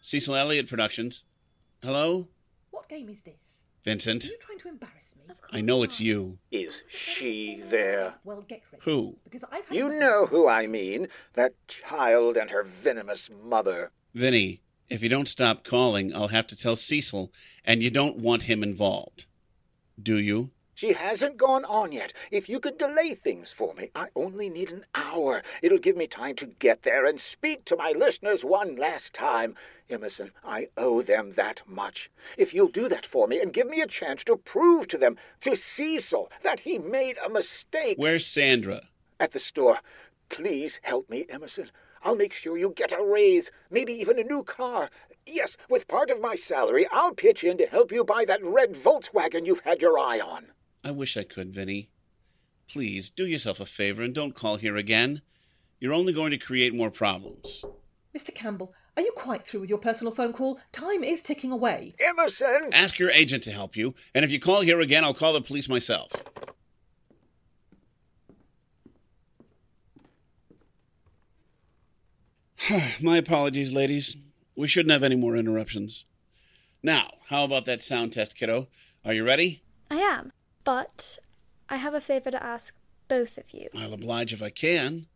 Cecil 0.08 0.36
Elliott 0.36 0.70
Productions. 0.70 1.22
Hello? 1.82 2.28
What 2.70 2.88
game 2.88 3.10
is 3.10 3.18
this? 3.26 3.34
Vincent. 3.84 4.24
Are 4.24 4.28
you 4.28 4.38
trying 4.40 4.58
to 4.60 4.68
embarrass 4.68 4.94
me? 5.14 5.34
I 5.52 5.60
know 5.60 5.82
it's 5.82 6.00
you. 6.00 6.38
Is 6.50 6.72
she 7.18 7.62
there? 7.70 8.14
Well, 8.24 8.42
get 8.48 8.62
ready. 8.72 8.84
Who? 8.86 9.18
Because 9.24 9.46
I've 9.52 9.66
had 9.66 9.76
You 9.76 9.88
enough 9.88 10.00
know 10.00 10.26
who 10.26 10.48
I 10.48 10.66
mean. 10.66 11.08
That 11.34 11.52
child 11.86 12.38
and 12.38 12.48
her 12.48 12.66
venomous 12.82 13.28
mother. 13.44 13.90
Vinny, 14.14 14.62
if 14.88 15.02
you 15.02 15.10
don't 15.10 15.28
stop 15.28 15.62
calling, 15.62 16.16
I'll 16.16 16.28
have 16.28 16.46
to 16.46 16.56
tell 16.56 16.74
Cecil, 16.74 17.30
and 17.62 17.82
you 17.82 17.90
don't 17.90 18.16
want 18.16 18.44
him 18.44 18.62
involved. 18.62 19.26
Do 20.02 20.16
you? 20.16 20.52
She 20.80 20.92
hasn't 20.92 21.38
gone 21.38 21.64
on 21.64 21.90
yet. 21.90 22.12
If 22.30 22.48
you 22.48 22.60
could 22.60 22.78
delay 22.78 23.16
things 23.16 23.48
for 23.58 23.74
me, 23.74 23.90
I 23.96 24.10
only 24.14 24.48
need 24.48 24.70
an 24.70 24.86
hour. 24.94 25.42
It'll 25.60 25.76
give 25.78 25.96
me 25.96 26.06
time 26.06 26.36
to 26.36 26.46
get 26.46 26.84
there 26.84 27.04
and 27.04 27.20
speak 27.20 27.64
to 27.64 27.76
my 27.76 27.90
listeners 27.96 28.44
one 28.44 28.76
last 28.76 29.12
time. 29.12 29.56
Emerson, 29.90 30.30
I 30.44 30.68
owe 30.76 31.02
them 31.02 31.32
that 31.36 31.62
much. 31.66 32.08
If 32.36 32.54
you'll 32.54 32.68
do 32.68 32.88
that 32.90 33.06
for 33.06 33.26
me 33.26 33.40
and 33.40 33.52
give 33.52 33.66
me 33.66 33.80
a 33.80 33.88
chance 33.88 34.22
to 34.26 34.36
prove 34.36 34.86
to 34.88 34.98
them, 34.98 35.16
to 35.40 35.56
Cecil, 35.56 36.30
that 36.44 36.60
he 36.60 36.78
made 36.78 37.16
a 37.18 37.28
mistake. 37.28 37.96
Where's 37.96 38.24
Sandra? 38.24 38.82
At 39.18 39.32
the 39.32 39.40
store. 39.40 39.80
Please 40.28 40.78
help 40.82 41.10
me, 41.10 41.26
Emerson. 41.28 41.72
I'll 42.04 42.14
make 42.14 42.32
sure 42.32 42.56
you 42.56 42.72
get 42.76 42.92
a 42.92 43.02
raise, 43.02 43.50
maybe 43.68 43.94
even 43.94 44.20
a 44.20 44.22
new 44.22 44.44
car. 44.44 44.90
Yes, 45.26 45.56
with 45.68 45.88
part 45.88 46.10
of 46.10 46.20
my 46.20 46.36
salary, 46.36 46.86
I'll 46.92 47.14
pitch 47.14 47.42
in 47.42 47.58
to 47.58 47.66
help 47.66 47.90
you 47.90 48.04
buy 48.04 48.24
that 48.28 48.44
red 48.44 48.74
Volkswagen 48.84 49.44
you've 49.44 49.64
had 49.64 49.80
your 49.80 49.98
eye 49.98 50.20
on. 50.20 50.46
I 50.84 50.90
wish 50.90 51.16
I 51.16 51.24
could, 51.24 51.52
Vinny. 51.54 51.90
Please, 52.68 53.10
do 53.10 53.26
yourself 53.26 53.60
a 53.60 53.66
favor 53.66 54.02
and 54.02 54.14
don't 54.14 54.34
call 54.34 54.56
here 54.56 54.76
again. 54.76 55.22
You're 55.80 55.92
only 55.92 56.12
going 56.12 56.30
to 56.30 56.38
create 56.38 56.74
more 56.74 56.90
problems. 56.90 57.64
Mr. 58.16 58.34
Campbell, 58.34 58.72
are 58.96 59.02
you 59.02 59.12
quite 59.16 59.46
through 59.46 59.60
with 59.60 59.70
your 59.70 59.78
personal 59.78 60.14
phone 60.14 60.32
call? 60.32 60.58
Time 60.72 61.04
is 61.04 61.20
ticking 61.24 61.52
away. 61.52 61.94
Emerson! 62.00 62.70
Ask 62.72 62.98
your 62.98 63.10
agent 63.10 63.44
to 63.44 63.52
help 63.52 63.76
you, 63.76 63.94
and 64.14 64.24
if 64.24 64.30
you 64.30 64.40
call 64.40 64.62
here 64.62 64.80
again, 64.80 65.04
I'll 65.04 65.14
call 65.14 65.32
the 65.32 65.40
police 65.40 65.68
myself. 65.68 66.10
My 73.00 73.18
apologies, 73.18 73.72
ladies. 73.72 74.16
We 74.56 74.68
shouldn't 74.68 74.92
have 74.92 75.04
any 75.04 75.16
more 75.16 75.36
interruptions. 75.36 76.04
Now, 76.82 77.10
how 77.28 77.44
about 77.44 77.64
that 77.66 77.82
sound 77.82 78.12
test, 78.12 78.36
kiddo? 78.36 78.68
Are 79.04 79.12
you 79.12 79.24
ready? 79.24 79.62
I 79.90 79.96
am, 79.96 80.32
but 80.68 81.18
I 81.70 81.76
have 81.76 81.94
a 81.94 82.00
favor 82.00 82.30
to 82.30 82.44
ask 82.44 82.76
both 83.08 83.38
of 83.38 83.54
you. 83.54 83.70
I'll 83.74 83.94
oblige 83.94 84.34
if 84.34 84.42
I 84.42 84.50
can. 84.50 85.06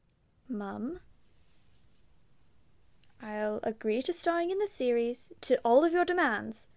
Mum, 0.48 1.00
I'll 3.20 3.60
agree 3.62 4.00
to 4.00 4.14
starring 4.14 4.50
in 4.50 4.58
the 4.60 4.66
series 4.66 5.30
to 5.42 5.58
all 5.62 5.84
of 5.84 5.92
your 5.92 6.06
demands. 6.06 6.68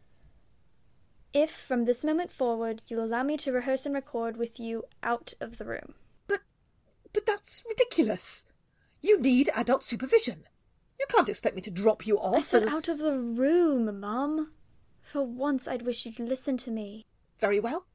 If 1.31 1.51
from 1.51 1.85
this 1.85 2.03
moment 2.03 2.33
forward 2.33 2.81
you'll 2.89 3.05
allow 3.05 3.23
me 3.23 3.37
to 3.37 3.53
rehearse 3.53 3.85
and 3.85 3.95
record 3.95 4.35
with 4.35 4.59
you 4.59 4.83
out 5.01 5.33
of 5.39 5.57
the 5.57 5.63
room. 5.63 5.93
But 6.27 6.41
but 7.13 7.25
that's 7.25 7.63
ridiculous. 7.69 8.43
You 9.01 9.21
need 9.21 9.49
adult 9.55 9.83
supervision. 9.83 10.43
You 10.99 11.05
can't 11.07 11.29
expect 11.29 11.55
me 11.55 11.61
to 11.61 11.71
drop 11.71 12.05
you 12.05 12.17
off. 12.17 12.39
I 12.39 12.41
said 12.41 12.63
and- 12.63 12.73
out 12.73 12.89
of 12.89 12.97
the 12.99 13.17
room, 13.17 14.01
Mum. 14.01 14.51
For 15.01 15.21
once, 15.21 15.65
I'd 15.65 15.83
wish 15.83 16.05
you'd 16.05 16.19
listen 16.19 16.57
to 16.57 16.71
me. 16.71 17.05
Very 17.39 17.61
well. 17.61 17.85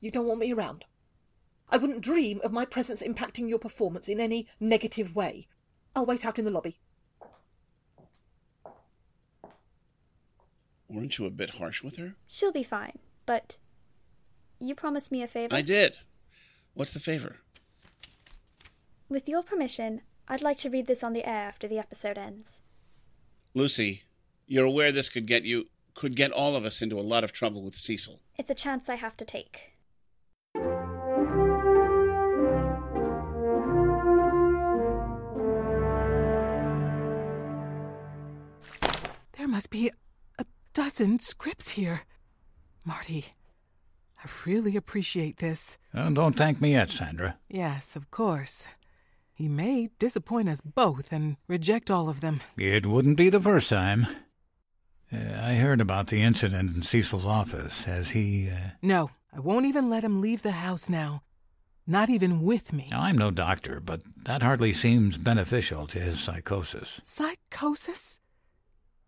You 0.00 0.10
don't 0.10 0.26
want 0.26 0.40
me 0.40 0.52
around. 0.52 0.84
I 1.68 1.78
wouldn't 1.78 2.00
dream 2.00 2.40
of 2.44 2.52
my 2.52 2.64
presence 2.64 3.02
impacting 3.02 3.48
your 3.48 3.58
performance 3.58 4.08
in 4.08 4.20
any 4.20 4.46
negative 4.60 5.16
way. 5.16 5.48
I'll 5.94 6.06
wait 6.06 6.24
out 6.24 6.38
in 6.38 6.44
the 6.44 6.50
lobby. 6.50 6.78
Weren't 10.88 11.18
you 11.18 11.26
a 11.26 11.30
bit 11.30 11.50
harsh 11.50 11.82
with 11.82 11.96
her? 11.96 12.14
She'll 12.28 12.52
be 12.52 12.62
fine, 12.62 12.98
but 13.24 13.56
you 14.60 14.74
promised 14.74 15.10
me 15.10 15.22
a 15.22 15.26
favor. 15.26 15.54
I 15.54 15.62
did. 15.62 15.96
What's 16.74 16.92
the 16.92 17.00
favor? 17.00 17.36
With 19.08 19.28
your 19.28 19.42
permission, 19.42 20.02
I'd 20.28 20.42
like 20.42 20.58
to 20.58 20.70
read 20.70 20.86
this 20.86 21.02
on 21.02 21.12
the 21.12 21.24
air 21.24 21.48
after 21.48 21.66
the 21.66 21.78
episode 21.78 22.18
ends. 22.18 22.60
Lucy, 23.54 24.02
you're 24.46 24.64
aware 24.64 24.92
this 24.92 25.08
could 25.08 25.26
get 25.26 25.44
you, 25.44 25.66
could 25.94 26.14
get 26.14 26.30
all 26.30 26.54
of 26.54 26.64
us 26.64 26.82
into 26.82 26.98
a 26.98 27.02
lot 27.02 27.24
of 27.24 27.32
trouble 27.32 27.62
with 27.62 27.74
Cecil. 27.74 28.20
It's 28.36 28.50
a 28.50 28.54
chance 28.54 28.88
I 28.88 28.96
have 28.96 29.16
to 29.16 29.24
take. 29.24 29.72
There 39.46 39.52
must 39.52 39.70
be 39.70 39.92
a 40.40 40.44
dozen 40.74 41.20
scripts 41.20 41.68
here. 41.68 42.00
Marty, 42.84 43.26
I 44.18 44.28
really 44.44 44.76
appreciate 44.76 45.36
this. 45.36 45.78
Uh, 45.94 46.10
don't 46.10 46.36
thank 46.36 46.60
me 46.60 46.72
yet, 46.72 46.90
Sandra. 46.90 47.36
Yes, 47.48 47.94
of 47.94 48.10
course. 48.10 48.66
He 49.32 49.48
may 49.48 49.90
disappoint 50.00 50.48
us 50.48 50.62
both 50.62 51.12
and 51.12 51.36
reject 51.46 51.92
all 51.92 52.08
of 52.08 52.22
them. 52.22 52.40
It 52.58 52.86
wouldn't 52.86 53.16
be 53.16 53.28
the 53.28 53.38
first 53.38 53.70
time. 53.70 54.08
Uh, 55.12 55.18
I 55.40 55.54
heard 55.54 55.80
about 55.80 56.08
the 56.08 56.22
incident 56.22 56.74
in 56.74 56.82
Cecil's 56.82 57.24
office. 57.24 57.84
Has 57.84 58.10
he. 58.10 58.50
Uh... 58.50 58.70
No, 58.82 59.10
I 59.32 59.38
won't 59.38 59.66
even 59.66 59.88
let 59.88 60.02
him 60.02 60.20
leave 60.20 60.42
the 60.42 60.50
house 60.66 60.88
now. 60.90 61.22
Not 61.86 62.10
even 62.10 62.40
with 62.42 62.72
me. 62.72 62.88
I'm 62.90 63.16
no 63.16 63.30
doctor, 63.30 63.78
but 63.78 64.02
that 64.24 64.42
hardly 64.42 64.72
seems 64.72 65.16
beneficial 65.16 65.86
to 65.86 66.00
his 66.00 66.18
psychosis. 66.18 67.00
Psychosis? 67.04 68.18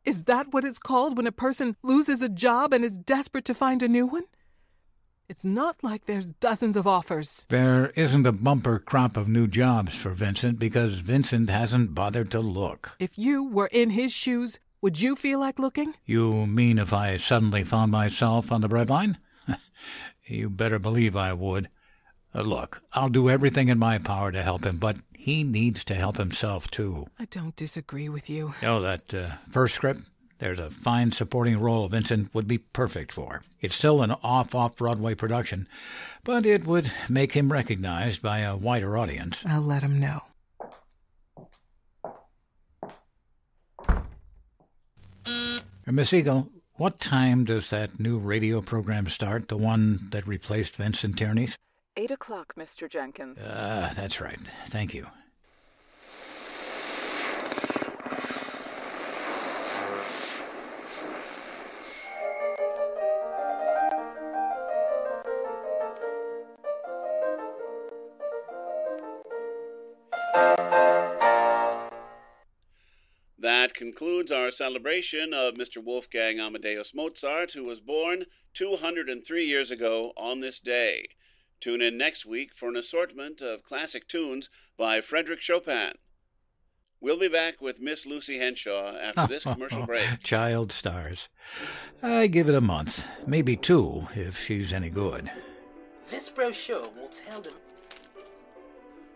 Is 0.09 0.25
that 0.25 0.55
what 0.55 0.65
it's 0.65 0.79
called 0.79 1.19
when 1.19 1.27
a 1.27 1.33
person 1.33 1.77
loses 1.83 2.23
a 2.23 2.31
job 2.31 2.73
and 2.73 2.83
is 2.83 2.97
desperate 2.97 3.45
to 3.45 3.53
find 3.53 3.83
a 3.83 3.89
new 3.89 4.07
one? 4.07 4.25
It's 5.29 5.45
not 5.45 5.85
like 5.85 6.07
there's 6.07 6.25
dozens 6.25 6.79
of 6.79 6.87
offers. 6.87 7.45
There 7.51 7.91
isn't 7.91 8.25
a 8.25 8.33
bumper 8.33 8.79
crop 8.79 9.19
of 9.19 9.29
new 9.29 9.47
jobs 9.47 9.95
for 9.95 10.09
Vincent 10.13 10.59
because 10.59 11.01
Vincent 11.01 11.51
hasn't 11.51 11.95
bothered 11.95 12.31
to 12.31 12.41
look. 12.41 12.93
If 12.99 13.19
you 13.19 13.45
were 13.51 13.69
in 13.71 13.91
his 13.91 14.11
shoes, 14.11 14.59
would 14.81 14.99
you 14.99 15.15
feel 15.15 15.41
like 15.41 15.59
looking? 15.59 15.93
You 16.07 16.47
mean 16.47 16.79
if 16.79 16.95
I 16.95 17.19
suddenly 17.19 17.63
found 17.63 17.93
myself 17.93 18.51
on 18.51 18.63
the 18.63 18.69
breadline? 18.71 19.17
you 20.25 20.49
better 20.49 20.79
believe 20.79 21.17
I 21.17 21.35
would. 21.35 21.69
Uh, 22.35 22.41
look, 22.41 22.81
I'll 22.95 23.11
do 23.11 23.29
everything 23.29 23.69
in 23.69 23.79
my 23.79 23.99
power 23.99 24.33
to 24.33 24.43
help 24.43 24.65
him, 24.65 24.79
but 24.79 24.97
he 25.19 25.43
needs 25.43 25.85
to 25.85 25.95
help 25.95 26.17
himself, 26.17 26.71
too. 26.71 27.07
I 27.19 27.25
don't 27.27 27.57
disagree 27.57 28.09
with 28.09 28.31
you. 28.31 28.55
Oh, 28.63 28.81
that 28.81 29.13
uh, 29.13 29.33
first 29.51 29.75
script? 29.75 30.03
There's 30.39 30.61
a 30.61 30.71
fine 30.71 31.11
supporting 31.11 31.59
role 31.61 31.89
Vincent 31.89 32.33
would 32.33 32.47
be 32.47 32.59
perfect 32.59 33.13
for. 33.13 33.43
It's 33.61 33.75
still 33.75 34.01
an 34.01 34.13
off 34.23 34.55
off 34.55 34.77
Broadway 34.77 35.17
production, 35.17 35.67
but 36.23 36.47
it 36.47 36.65
would 36.67 36.93
make 37.09 37.33
him 37.33 37.51
recognized 37.53 38.23
by 38.23 38.39
a 38.39 38.57
wider 38.57 38.97
audience. 38.97 39.43
I'll 39.45 39.61
let 39.61 39.83
him 39.83 39.99
know. 39.99 40.23
Miss 45.85 46.13
Eagle, 46.13 46.51
what 46.75 47.01
time 47.01 47.45
does 47.45 47.71
that 47.71 47.99
new 47.99 48.19
radio 48.19 48.61
program 48.61 49.09
start? 49.09 49.49
The 49.49 49.57
one 49.57 50.09
that 50.11 50.29
replaced 50.29 50.77
Vincent 50.77 51.19
Tierney's? 51.19 51.57
Eight 51.99 52.13
o'clock, 52.13 52.55
Mr. 52.57 52.89
Jenkins. 52.89 53.39
Ah, 53.45 53.91
that's 53.97 54.21
right. 54.21 54.39
Thank 54.69 54.95
you. 54.95 55.09
That 73.41 73.75
concludes 73.75 74.31
our 74.31 74.53
celebration 74.53 75.35
of 75.35 75.55
Mr. 75.55 75.83
Wolfgang 75.85 76.39
Amadeus 76.39 76.93
Mozart, 76.95 77.51
who 77.55 77.65
was 77.65 77.81
born 77.81 78.25
203 78.57 79.45
years 79.45 79.73
ago 79.73 80.13
on 80.17 80.41
this 80.41 80.61
day. 80.65 81.09
Tune 81.61 81.83
in 81.83 81.99
next 81.99 82.25
week 82.25 82.51
for 82.59 82.69
an 82.69 82.77
assortment 82.77 83.41
of 83.41 83.65
classic 83.65 84.09
tunes 84.09 84.49
by 84.77 85.01
Frederick 85.01 85.41
Chopin. 85.43 85.93
We'll 87.01 87.19
be 87.19 87.29
back 87.29 87.61
with 87.61 87.81
Miss 87.81 88.07
Lucy 88.07 88.39
Henshaw 88.39 88.97
after 88.97 89.27
this 89.27 89.43
commercial 89.53 89.87
break. 89.87 90.23
Child 90.23 90.73
stars. 90.73 91.29
I 92.03 92.27
give 92.27 92.49
it 92.49 92.55
a 92.55 92.61
month, 92.61 93.07
maybe 93.27 93.57
two, 93.57 94.07
if 94.15 94.39
she's 94.39 94.73
any 94.73 94.91
good. 94.91 95.31
This 96.11 96.25
brochure 96.35 96.83
will 96.83 97.11
tell 97.27 97.43
them. 97.43 97.53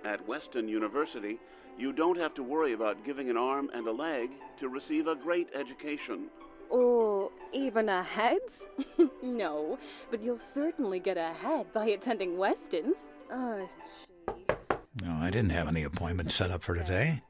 At 0.05 0.27
Weston 0.27 0.69
University, 0.69 1.39
you 1.79 1.93
don't 1.93 2.19
have 2.19 2.35
to 2.35 2.43
worry 2.43 2.73
about 2.73 3.05
giving 3.05 3.31
an 3.31 3.37
arm 3.37 3.71
and 3.73 3.87
a 3.87 3.93
leg 3.93 4.31
to 4.61 4.69
receive 4.69 5.07
a 5.07 5.15
great 5.17 5.49
education. 5.55 6.29
Or 6.73 7.31
even 7.53 7.89
a 7.91 8.03
head? 8.03 8.39
no, 9.23 9.79
but 10.11 10.23
you'll 10.23 10.41
certainly 10.55 10.99
get 10.99 11.19
a 11.19 11.33
head 11.35 11.67
by 11.75 11.87
attending 11.91 12.39
Weston's. 12.39 12.97
Oh, 13.31 13.69
gee. 14.27 14.55
No, 15.05 15.13
I 15.21 15.31
didn't 15.31 15.51
have 15.51 15.69
any 15.69 15.83
appointments 15.83 16.35
set 16.35 16.51
up 16.51 16.63
for 16.63 16.75
today. 16.75 17.23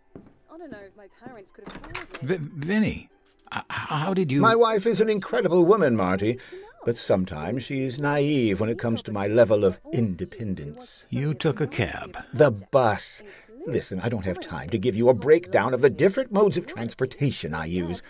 I 0.53 0.59
don't 0.59 0.71
know 0.71 0.79
if 0.79 0.97
my 0.97 1.09
parents 1.25 1.51
could 1.53 1.67
have 1.67 1.83
told 1.83 2.19
V- 2.23 2.39
Vinny, 2.67 3.11
h- 3.53 3.63
how 3.69 4.15
did 4.15 4.31
you. 4.31 4.41
My 4.41 4.55
wife 4.55 4.87
is 4.87 5.01
an 5.01 5.09
incredible 5.11 5.65
woman, 5.65 5.97
Marty, 5.97 6.39
but 6.85 6.97
sometimes 6.97 7.65
she's 7.65 7.99
naive 7.99 8.61
when 8.61 8.71
it 8.71 8.79
comes 8.79 9.03
to 9.03 9.13
my 9.13 9.27
level 9.27 9.65
of 9.65 9.81
independence. 9.93 11.07
You 11.11 11.35
took 11.35 11.61
a 11.61 11.67
cab. 11.67 12.17
The 12.33 12.53
bus. 12.53 13.25
Listen, 13.67 14.01
I 14.01 14.09
don't 14.09 14.25
have 14.25 14.41
time 14.41 14.69
to 14.71 14.79
give 14.79 14.97
you 14.97 15.09
a 15.09 15.15
breakdown 15.15 15.73
of 15.75 15.83
the 15.83 15.91
different 15.91 16.33
modes 16.33 16.59
of 16.59 16.67
transportation 16.67 17.55
I 17.55 17.67
use. 17.67 18.03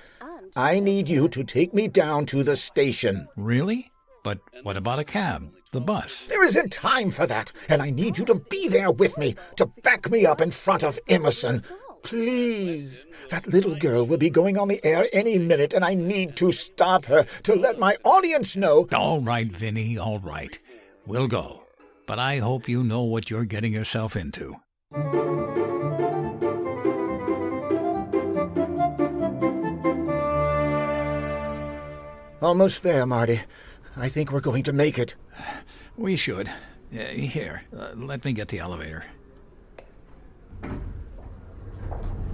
I 0.55 0.81
need 0.81 1.09
you 1.09 1.29
to 1.29 1.45
take 1.45 1.73
me 1.73 1.89
down 1.89 2.27
to 2.27 2.43
the 2.43 2.57
station. 2.57 3.27
Really? 3.37 3.91
But 4.23 4.39
what 4.63 4.77
about 4.77 4.99
a 4.99 5.05
cab? 5.05 5.51
The 5.73 5.81
bus? 5.81 6.25
There 6.29 6.45
isn't 6.45 6.71
time 6.71 7.11
for 7.11 7.27
that, 7.27 7.53
and 7.71 7.81
I 7.81 7.89
need 7.89 8.19
you 8.19 8.27
to 8.27 8.35
be 8.35 8.69
there 8.69 8.91
with 8.91 9.17
me, 9.17 9.35
to 9.57 9.65
back 9.83 10.11
me 10.11 10.27
up 10.27 10.43
in 10.43 10.51
front 10.51 10.85
of 10.85 10.99
Emerson. 11.09 11.63
Please. 12.03 13.07
That 13.31 13.47
little 13.47 13.75
girl 13.77 14.05
will 14.05 14.19
be 14.19 14.29
going 14.29 14.59
on 14.59 14.69
the 14.69 14.85
air 14.85 15.09
any 15.15 15.39
minute, 15.39 15.73
and 15.73 15.87
I 15.87 15.95
need 15.95 16.37
to 16.37 16.53
stop 16.53 17.07
her 17.07 17.25
to 17.45 17.55
let 17.55 17.79
my 17.79 17.97
audience 18.05 18.55
know. 18.55 18.87
All 18.93 19.21
right, 19.21 19.51
Vinny, 19.51 19.97
all 19.97 20.19
right. 20.19 20.59
We'll 21.07 21.29
go. 21.29 21.63
But 22.07 22.19
I 22.19 22.39
hope 22.39 22.69
you 22.69 22.85
know 22.85 23.05
what 23.05 23.31
you're 23.31 23.47
getting 23.47 23.73
yourself 23.73 24.17
into. 24.17 24.57
Almost 32.43 32.83
there, 32.83 33.07
Marty. 33.07 33.41
I 33.97 34.09
think 34.09 34.33
we're 34.33 34.41
going 34.41 34.65
to 34.65 34.73
make 34.73 34.99
it. 34.99 35.15
We 35.97 36.17
should. 36.17 36.49
Uh, 36.49 37.05
here, 37.05 37.63
uh, 37.77 37.91
let 37.95 38.25
me 38.25 38.33
get 38.33 38.49
the 38.49 38.59
elevator. 38.59 39.05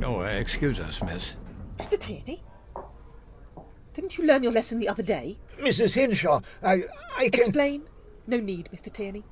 Oh, 0.02 0.20
uh, 0.20 0.24
excuse 0.24 0.78
us, 0.78 1.02
miss. 1.02 1.36
Mr. 1.76 1.98
Tierney? 1.98 2.42
Didn't 3.92 4.16
you 4.16 4.24
learn 4.24 4.42
your 4.42 4.52
lesson 4.52 4.78
the 4.78 4.88
other 4.88 5.02
day? 5.02 5.38
Mrs. 5.60 5.94
Henshaw, 5.94 6.40
I, 6.62 6.84
I 7.16 7.28
can... 7.28 7.40
Explain? 7.40 7.82
No 8.26 8.38
need, 8.38 8.70
Mr. 8.72 8.90
Tierney. 8.90 9.24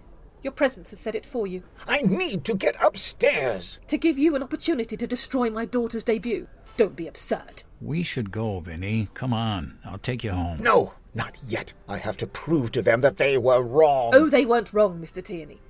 Your 0.43 0.53
presence 0.53 0.91
has 0.91 1.01
said 1.01 1.15
it 1.15 1.25
for 1.25 1.47
you. 1.47 1.63
I 1.89 2.03
need 2.03 2.45
to 2.45 2.55
get 2.55 2.77
upstairs. 2.85 3.81
To 3.87 3.97
give 3.97 4.19
you 4.19 4.37
an 4.37 4.43
opportunity 4.43 4.97
to 4.99 5.07
destroy 5.07 5.49
my 5.49 5.65
daughter's 5.65 6.05
debut. 6.05 6.49
Don't 6.77 6.97
be 6.97 7.09
absurd. 7.09 7.63
We 7.81 8.03
should 8.03 8.31
go, 8.31 8.61
Vinny. 8.61 9.09
Come 9.15 9.33
on. 9.33 9.79
I'll 9.85 9.99
take 9.99 10.25
you 10.25 10.31
home. 10.33 10.63
No, 10.63 10.95
not 11.15 11.37
yet. 11.47 11.73
I 11.89 11.99
have 11.99 12.17
to 12.19 12.27
prove 12.27 12.73
to 12.73 12.83
them 12.83 13.01
that 13.03 13.17
they 13.17 13.37
were 13.39 13.63
wrong. 13.63 14.13
Oh, 14.15 14.29
they 14.29 14.47
weren't 14.47 14.73
wrong, 14.73 15.01
Mr. 15.01 15.23
Tierney. 15.23 15.61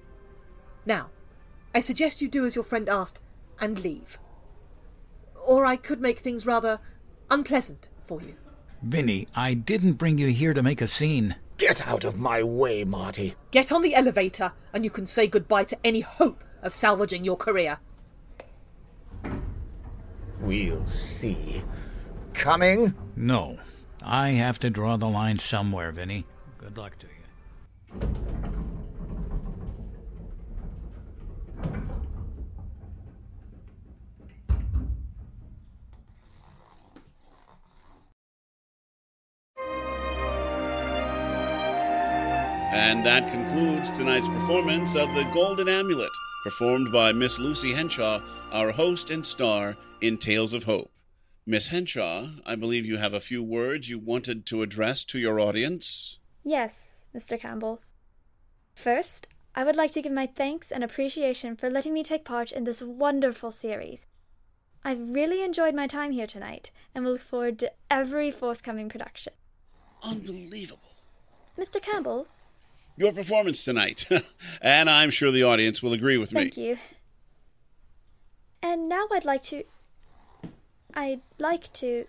Now, 0.84 1.10
I 1.74 1.80
suggest 1.80 2.22
you 2.22 2.28
do 2.28 2.46
as 2.46 2.54
your 2.54 2.64
friend 2.64 2.88
asked 2.88 3.20
and 3.60 3.82
leave. 3.82 4.18
Or 5.46 5.66
I 5.66 5.76
could 5.76 6.00
make 6.00 6.20
things 6.20 6.46
rather 6.46 6.80
unpleasant 7.30 7.88
for 8.00 8.22
you. 8.22 8.36
Vinny, 8.82 9.26
I 9.34 9.54
didn't 9.54 9.94
bring 9.94 10.18
you 10.18 10.28
here 10.28 10.54
to 10.54 10.62
make 10.62 10.80
a 10.80 10.88
scene. 10.88 11.36
Get 11.56 11.86
out 11.86 12.04
of 12.04 12.18
my 12.18 12.42
way, 12.42 12.84
Marty. 12.84 13.34
Get 13.50 13.72
on 13.72 13.82
the 13.82 13.94
elevator, 13.94 14.52
and 14.72 14.84
you 14.84 14.90
can 14.90 15.06
say 15.06 15.26
goodbye 15.26 15.64
to 15.64 15.78
any 15.82 16.00
hope 16.00 16.44
of 16.62 16.74
salvaging 16.74 17.24
your 17.24 17.36
career. 17.36 17.78
We'll 20.40 20.86
see. 20.86 21.62
Coming? 22.36 22.94
No. 23.16 23.58
I 24.02 24.30
have 24.30 24.58
to 24.60 24.70
draw 24.70 24.96
the 24.96 25.08
line 25.08 25.38
somewhere, 25.38 25.90
Vinny. 25.90 26.26
Good 26.58 26.76
luck 26.76 26.96
to 26.98 27.06
you. 27.06 27.12
And 42.70 43.04
that 43.04 43.28
concludes 43.30 43.90
tonight's 43.90 44.28
performance 44.28 44.94
of 44.94 45.12
The 45.14 45.24
Golden 45.32 45.68
Amulet, 45.68 46.12
performed 46.44 46.92
by 46.92 47.12
Miss 47.12 47.38
Lucy 47.38 47.72
Henshaw, 47.72 48.20
our 48.52 48.70
host 48.70 49.10
and 49.10 49.26
star 49.26 49.76
in 50.02 50.18
Tales 50.18 50.52
of 50.54 50.62
Hope. 50.64 50.90
Miss 51.46 51.68
Henshaw, 51.68 52.30
I 52.44 52.56
believe 52.56 52.84
you 52.84 52.96
have 52.96 53.14
a 53.14 53.20
few 53.20 53.42
words 53.42 53.88
you 53.88 53.98
wanted 54.00 54.46
to 54.46 54.62
address 54.62 55.04
to 55.04 55.18
your 55.18 55.38
audience. 55.38 56.18
Yes, 56.42 57.06
Mr. 57.16 57.38
Campbell. 57.40 57.80
First, 58.74 59.28
I 59.54 59.62
would 59.62 59.76
like 59.76 59.92
to 59.92 60.02
give 60.02 60.12
my 60.12 60.26
thanks 60.26 60.72
and 60.72 60.82
appreciation 60.82 61.54
for 61.56 61.70
letting 61.70 61.94
me 61.94 62.02
take 62.02 62.24
part 62.24 62.50
in 62.50 62.64
this 62.64 62.82
wonderful 62.82 63.52
series. 63.52 64.06
I've 64.84 65.10
really 65.10 65.42
enjoyed 65.44 65.74
my 65.74 65.86
time 65.86 66.10
here 66.12 66.26
tonight 66.26 66.72
and 66.94 67.04
will 67.04 67.12
look 67.12 67.20
forward 67.22 67.58
to 67.60 67.72
every 67.90 68.30
forthcoming 68.32 68.88
production. 68.88 69.32
Unbelievable. 70.02 70.82
Mr. 71.56 71.80
Campbell, 71.80 72.26
Your 72.96 73.12
performance 73.12 73.64
tonight, 73.64 74.06
and 74.60 74.90
I'm 74.90 75.10
sure 75.10 75.30
the 75.30 75.42
audience 75.44 75.80
will 75.82 75.92
agree 75.92 76.18
with 76.18 76.32
me. 76.32 76.40
thank 76.40 76.56
you. 76.56 76.78
And 78.62 78.88
now 78.88 79.06
I'd 79.12 79.24
like 79.24 79.42
to. 79.44 79.62
I'd 80.96 81.20
like 81.38 81.72
to. 81.74 82.06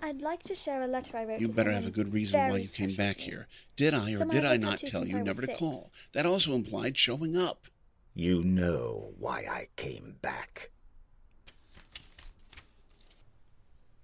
I'd 0.00 0.22
like 0.22 0.42
to 0.44 0.54
share 0.54 0.82
a 0.82 0.86
letter 0.86 1.16
I 1.16 1.24
wrote 1.24 1.36
to 1.36 1.40
You 1.42 1.46
to 1.48 1.52
better 1.52 1.72
have 1.72 1.86
a 1.86 1.90
good 1.90 2.12
reason 2.12 2.40
why 2.50 2.56
you 2.58 2.68
came 2.68 2.94
back 2.94 3.16
to 3.16 3.22
me. 3.22 3.24
here. 3.30 3.48
Did 3.76 3.94
I 3.94 4.12
or 4.12 4.16
Someone 4.18 4.36
did 4.36 4.44
I've 4.44 4.52
I 4.52 4.56
not 4.56 4.78
tell 4.78 5.06
you 5.06 5.16
I 5.16 5.18
was 5.20 5.26
never 5.26 5.40
to 5.42 5.46
six. 5.46 5.58
call? 5.58 5.90
That 6.12 6.26
also 6.26 6.54
implied 6.54 6.96
showing 6.96 7.36
up. 7.36 7.66
You 8.14 8.42
know 8.42 9.12
why 9.18 9.46
I 9.50 9.66
came 9.76 10.16
back. 10.22 10.70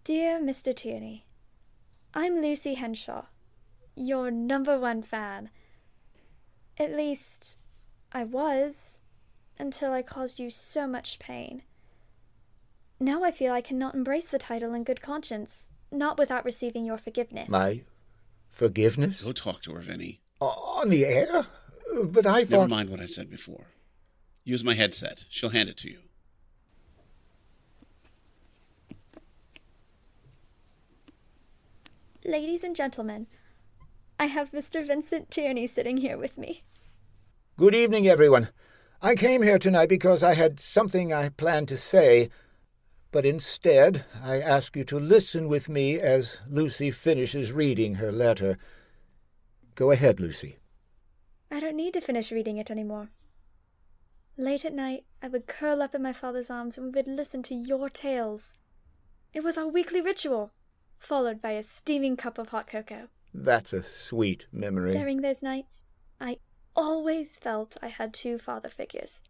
Dear 0.04 0.40
Mr. 0.40 0.74
Tierney, 0.74 1.26
I'm 2.14 2.40
Lucy 2.40 2.74
Henshaw, 2.74 3.26
your 3.94 4.31
number 4.31 4.78
one 4.78 5.02
fan. 5.02 5.50
At 6.78 6.94
least, 6.96 7.59
I 8.12 8.24
was, 8.24 9.00
until 9.59 9.92
I 9.92 10.00
caused 10.02 10.38
you 10.38 10.48
so 10.48 10.87
much 10.87 11.18
pain. 11.18 11.62
Now 13.00 13.22
I 13.22 13.30
feel 13.30 13.52
I 13.52 13.61
cannot 13.61 13.94
embrace 13.94 14.28
the 14.28 14.38
title 14.38 14.74
in 14.74 14.82
good 14.82 15.00
conscience, 15.00 15.70
not 15.92 16.18
without 16.18 16.44
receiving 16.44 16.84
your 16.84 16.98
forgiveness. 16.98 17.48
My 17.48 17.82
forgiveness? 18.48 19.22
Go 19.22 19.32
talk 19.32 19.62
to 19.62 19.74
her, 19.74 19.80
Vinny. 19.80 20.20
On 20.40 20.88
the 20.88 21.04
air? 21.06 21.46
But 22.04 22.26
I 22.26 22.44
thought. 22.44 22.58
Never 22.58 22.68
mind 22.68 22.90
what 22.90 23.00
I 23.00 23.06
said 23.06 23.30
before. 23.30 23.66
Use 24.44 24.64
my 24.64 24.74
headset. 24.74 25.24
She'll 25.30 25.50
hand 25.50 25.68
it 25.68 25.76
to 25.78 25.90
you. 25.90 25.98
Ladies 32.24 32.64
and 32.64 32.74
gentlemen, 32.76 33.26
I 34.18 34.26
have 34.26 34.50
Mr. 34.50 34.84
Vincent 34.84 35.30
Tierney 35.30 35.66
sitting 35.66 35.98
here 35.98 36.18
with 36.18 36.37
me. 36.37 36.62
Good 37.56 37.74
evening, 37.74 38.08
everyone. 38.08 38.48
I 39.00 39.14
came 39.14 39.42
here 39.42 39.58
tonight 39.58 39.88
because 39.88 40.22
I 40.22 40.34
had 40.34 40.58
something 40.58 41.12
I 41.12 41.28
planned 41.28 41.68
to 41.68 41.76
say, 41.76 42.28
but 43.11 43.25
instead 43.25 44.05
I 44.23 44.40
ask 44.40 44.77
you 44.77 44.85
to 44.85 44.99
listen 44.99 45.49
with 45.49 45.68
me 45.68 45.99
as 45.99 46.38
Lucy 46.49 46.90
finishes 46.90 47.53
reading 47.53 47.97
her 47.97 48.12
letter. 48.12 48.59
Go 49.75 49.90
ahead, 49.90 50.21
Lucy. 50.21 50.59
I 51.51 51.61
don't 51.61 51.77
need 51.77 51.94
to 51.94 52.01
finish 52.01 52.31
reading 52.31 52.59
it 52.59 52.71
anymore. 52.71 53.09
Late 54.37 54.64
at 54.64 54.75
night, 54.75 55.05
I 55.23 55.29
would 55.29 55.47
curl 55.47 55.83
up 55.83 55.94
in 55.94 56.03
my 56.03 56.12
father's 56.12 56.51
arms 56.51 56.77
and 56.77 56.87
we 56.87 56.99
would 56.99 57.09
listen 57.09 57.42
to 57.44 57.55
your 57.55 57.88
tales. 57.88 58.55
It 59.33 59.42
was 59.42 59.59
our 59.59 59.66
weekly 59.66 60.01
ritual, 60.01 60.53
followed 60.99 61.40
by 61.40 61.53
a 61.53 61.62
steaming 61.62 62.16
cup 62.16 62.38
of 62.38 62.51
hot 62.51 62.66
cocoa. 62.66 63.09
That's 63.35 63.73
a 63.73 63.83
sweet 63.83 64.47
memory. 64.53 64.92
During 64.92 65.23
those 65.23 65.42
nights, 65.42 65.83
I 66.21 66.38
always 66.77 67.38
felt 67.38 67.77
I 67.83 67.88
had 67.88 68.14
two 68.14 68.38
father 68.38 68.68
figures 68.68 69.23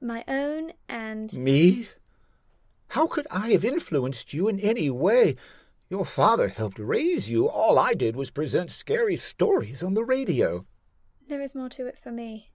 my 0.00 0.24
own 0.28 0.72
and. 0.88 1.32
Me? 1.32 1.88
How 2.88 3.06
could 3.06 3.26
I 3.30 3.50
have 3.50 3.64
influenced 3.64 4.32
you 4.32 4.48
in 4.48 4.58
any 4.60 4.88
way? 4.88 5.36
Your 5.90 6.06
father 6.06 6.48
helped 6.48 6.78
raise 6.78 7.28
you. 7.30 7.48
All 7.48 7.78
I 7.78 7.94
did 7.94 8.16
was 8.16 8.30
present 8.30 8.70
scary 8.70 9.16
stories 9.16 9.82
on 9.82 9.94
the 9.94 10.04
radio. 10.04 10.66
There 11.28 11.42
is 11.42 11.54
more 11.54 11.68
to 11.70 11.86
it 11.86 11.98
for 11.98 12.10
me. 12.10 12.50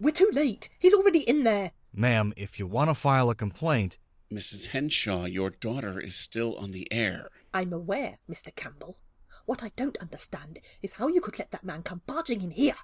We're 0.00 0.10
too 0.10 0.30
late. 0.32 0.68
He's 0.80 0.94
already 0.94 1.20
in 1.20 1.44
there. 1.44 1.70
Ma'am, 1.94 2.32
if 2.36 2.58
you 2.58 2.66
want 2.66 2.90
to 2.90 2.94
file 2.94 3.30
a 3.30 3.34
complaint. 3.36 3.98
Mrs. 4.32 4.66
Henshaw, 4.66 5.26
your 5.26 5.50
daughter 5.50 6.00
is 6.00 6.16
still 6.16 6.56
on 6.56 6.72
the 6.72 6.90
air. 6.92 7.28
I'm 7.54 7.72
aware, 7.72 8.18
Mr. 8.28 8.54
Campbell. 8.54 8.98
What 9.46 9.62
I 9.62 9.70
don't 9.76 9.98
understand 9.98 10.58
is 10.80 10.94
how 10.94 11.06
you 11.06 11.20
could 11.20 11.38
let 11.38 11.52
that 11.52 11.64
man 11.64 11.82
come 11.82 12.02
barging 12.06 12.42
in 12.42 12.50
here. 12.50 12.74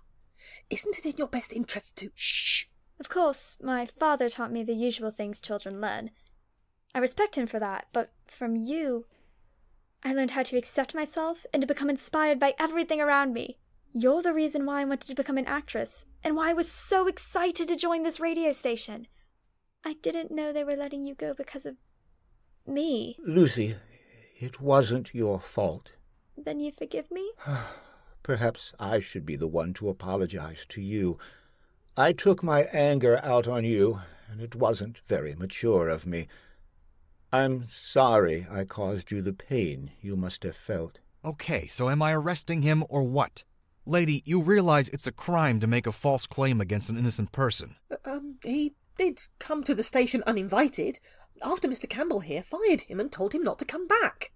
Isn't 0.70 0.98
it 0.98 1.06
in 1.06 1.14
your 1.16 1.26
best 1.26 1.52
interest 1.52 1.96
to. 1.96 2.10
Shh! 2.14 2.66
Of 3.00 3.08
course, 3.08 3.58
my 3.62 3.86
father 3.86 4.28
taught 4.28 4.52
me 4.52 4.62
the 4.62 4.74
usual 4.74 5.10
things 5.10 5.40
children 5.40 5.80
learn. 5.80 6.10
I 6.94 6.98
respect 6.98 7.36
him 7.36 7.46
for 7.46 7.58
that, 7.58 7.86
but 7.92 8.12
from 8.26 8.56
you, 8.56 9.06
I 10.02 10.12
learned 10.12 10.32
how 10.32 10.42
to 10.44 10.56
accept 10.56 10.94
myself 10.94 11.44
and 11.52 11.60
to 11.60 11.66
become 11.66 11.90
inspired 11.90 12.38
by 12.38 12.54
everything 12.58 13.00
around 13.00 13.32
me. 13.32 13.58
You're 13.92 14.22
the 14.22 14.34
reason 14.34 14.66
why 14.66 14.80
I 14.80 14.84
wanted 14.84 15.08
to 15.08 15.14
become 15.14 15.38
an 15.38 15.46
actress, 15.46 16.06
and 16.22 16.36
why 16.36 16.50
I 16.50 16.52
was 16.52 16.70
so 16.70 17.06
excited 17.06 17.68
to 17.68 17.76
join 17.76 18.02
this 18.02 18.20
radio 18.20 18.52
station. 18.52 19.06
I 19.84 19.94
didn't 19.94 20.30
know 20.30 20.52
they 20.52 20.64
were 20.64 20.76
letting 20.76 21.04
you 21.04 21.14
go 21.14 21.34
because 21.34 21.66
of 21.66 21.76
me. 22.66 23.16
Lucy, 23.24 23.76
it 24.38 24.60
wasn't 24.60 25.14
your 25.14 25.40
fault. 25.40 25.92
Then 26.36 26.60
you 26.60 26.70
forgive 26.70 27.10
me? 27.10 27.30
Perhaps 28.22 28.74
I 28.78 29.00
should 29.00 29.24
be 29.24 29.36
the 29.36 29.46
one 29.46 29.72
to 29.74 29.88
apologize 29.88 30.66
to 30.70 30.80
you. 30.80 31.18
I 31.98 32.12
took 32.12 32.44
my 32.44 32.62
anger 32.72 33.18
out 33.24 33.48
on 33.48 33.64
you, 33.64 33.98
and 34.30 34.40
it 34.40 34.54
wasn't 34.54 35.00
very 35.08 35.34
mature 35.34 35.88
of 35.88 36.06
me. 36.06 36.28
I'm 37.32 37.64
sorry 37.66 38.46
I 38.48 38.62
caused 38.66 39.10
you 39.10 39.20
the 39.20 39.32
pain 39.32 39.90
you 40.00 40.14
must 40.14 40.44
have 40.44 40.54
felt. 40.54 41.00
Okay, 41.24 41.66
so 41.66 41.90
am 41.90 42.00
I 42.00 42.12
arresting 42.12 42.62
him 42.62 42.84
or 42.88 43.02
what? 43.02 43.42
Lady, 43.84 44.22
you 44.24 44.40
realize 44.40 44.88
it's 44.90 45.08
a 45.08 45.12
crime 45.12 45.58
to 45.58 45.66
make 45.66 45.88
a 45.88 45.92
false 45.92 46.24
claim 46.24 46.60
against 46.60 46.88
an 46.88 46.96
innocent 46.96 47.32
person. 47.32 47.74
Um, 48.04 48.36
he 48.44 48.74
did 48.96 49.18
come 49.40 49.64
to 49.64 49.74
the 49.74 49.82
station 49.82 50.22
uninvited 50.24 51.00
after 51.42 51.66
Mr. 51.66 51.90
Campbell 51.90 52.20
here 52.20 52.44
fired 52.44 52.82
him 52.82 53.00
and 53.00 53.10
told 53.10 53.32
him 53.32 53.42
not 53.42 53.58
to 53.58 53.64
come 53.64 53.88
back. 53.88 54.30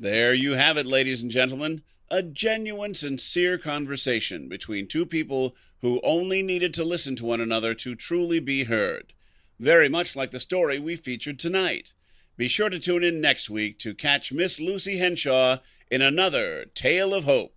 There 0.00 0.32
you 0.32 0.52
have 0.52 0.78
it, 0.78 0.86
ladies 0.86 1.20
and 1.20 1.30
gentlemen. 1.30 1.82
A 2.14 2.22
genuine, 2.22 2.94
sincere 2.94 3.58
conversation 3.58 4.48
between 4.48 4.86
two 4.86 5.04
people 5.04 5.56
who 5.80 6.00
only 6.04 6.44
needed 6.44 6.72
to 6.74 6.84
listen 6.84 7.16
to 7.16 7.24
one 7.24 7.40
another 7.40 7.74
to 7.74 7.96
truly 7.96 8.38
be 8.38 8.62
heard. 8.62 9.12
Very 9.58 9.88
much 9.88 10.14
like 10.14 10.30
the 10.30 10.38
story 10.38 10.78
we 10.78 10.94
featured 10.94 11.40
tonight. 11.40 11.92
Be 12.36 12.46
sure 12.46 12.68
to 12.68 12.78
tune 12.78 13.02
in 13.02 13.20
next 13.20 13.50
week 13.50 13.80
to 13.80 13.96
catch 13.96 14.30
Miss 14.30 14.60
Lucy 14.60 14.98
Henshaw 14.98 15.58
in 15.90 16.02
another 16.02 16.66
Tale 16.66 17.12
of 17.12 17.24
Hope. 17.24 17.56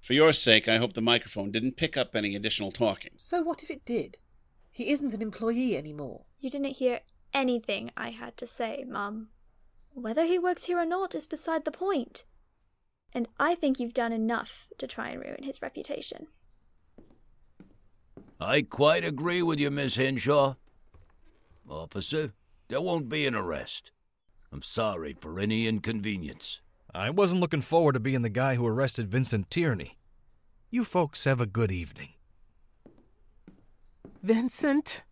For 0.00 0.14
your 0.14 0.32
sake, 0.32 0.66
I 0.66 0.78
hope 0.78 0.94
the 0.94 1.00
microphone 1.00 1.52
didn't 1.52 1.76
pick 1.76 1.96
up 1.96 2.16
any 2.16 2.34
additional 2.34 2.72
talking. 2.72 3.12
So 3.14 3.42
what 3.42 3.62
if 3.62 3.70
it 3.70 3.84
did? 3.84 4.18
He 4.72 4.90
isn't 4.90 5.14
an 5.14 5.22
employee 5.22 5.76
anymore. 5.76 6.24
You 6.40 6.50
didn't 6.50 6.78
hear 6.78 7.02
anything 7.32 7.92
I 7.96 8.10
had 8.10 8.36
to 8.38 8.46
say, 8.48 8.84
Mum. 8.88 9.28
Whether 9.94 10.24
he 10.24 10.36
works 10.36 10.64
here 10.64 10.80
or 10.80 10.84
not 10.84 11.14
is 11.14 11.28
beside 11.28 11.64
the 11.64 11.70
point. 11.70 12.24
And 13.14 13.28
I 13.38 13.54
think 13.54 13.78
you've 13.78 13.94
done 13.94 14.12
enough 14.12 14.66
to 14.78 14.86
try 14.86 15.10
and 15.10 15.20
ruin 15.20 15.42
his 15.42 15.60
reputation. 15.60 16.28
I 18.40 18.62
quite 18.62 19.04
agree 19.04 19.42
with 19.42 19.60
you, 19.60 19.70
Miss 19.70 19.96
Henshaw. 19.96 20.54
Officer, 21.68 22.32
there 22.68 22.80
won't 22.80 23.08
be 23.08 23.26
an 23.26 23.34
arrest. 23.34 23.92
I'm 24.52 24.62
sorry 24.62 25.16
for 25.18 25.38
any 25.38 25.66
inconvenience. 25.66 26.60
I 26.94 27.10
wasn't 27.10 27.40
looking 27.40 27.60
forward 27.60 27.92
to 27.92 28.00
being 28.00 28.22
the 28.22 28.28
guy 28.28 28.56
who 28.56 28.66
arrested 28.66 29.10
Vincent 29.10 29.50
Tierney. 29.50 29.96
You 30.70 30.84
folks 30.84 31.24
have 31.24 31.40
a 31.40 31.46
good 31.46 31.70
evening. 31.70 32.10
Vincent, 34.22 35.02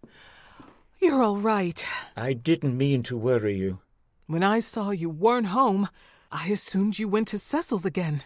you're 1.00 1.22
all 1.22 1.36
right. 1.36 1.84
I 2.16 2.32
didn't 2.32 2.76
mean 2.76 3.02
to 3.04 3.16
worry 3.16 3.56
you. 3.56 3.78
When 4.26 4.42
I 4.42 4.60
saw 4.60 4.90
you 4.90 5.08
weren't 5.08 5.48
home, 5.48 5.88
I 6.32 6.48
assumed 6.48 6.98
you 6.98 7.08
went 7.08 7.28
to 7.28 7.38
Cecil's 7.38 7.84
again. 7.84 8.22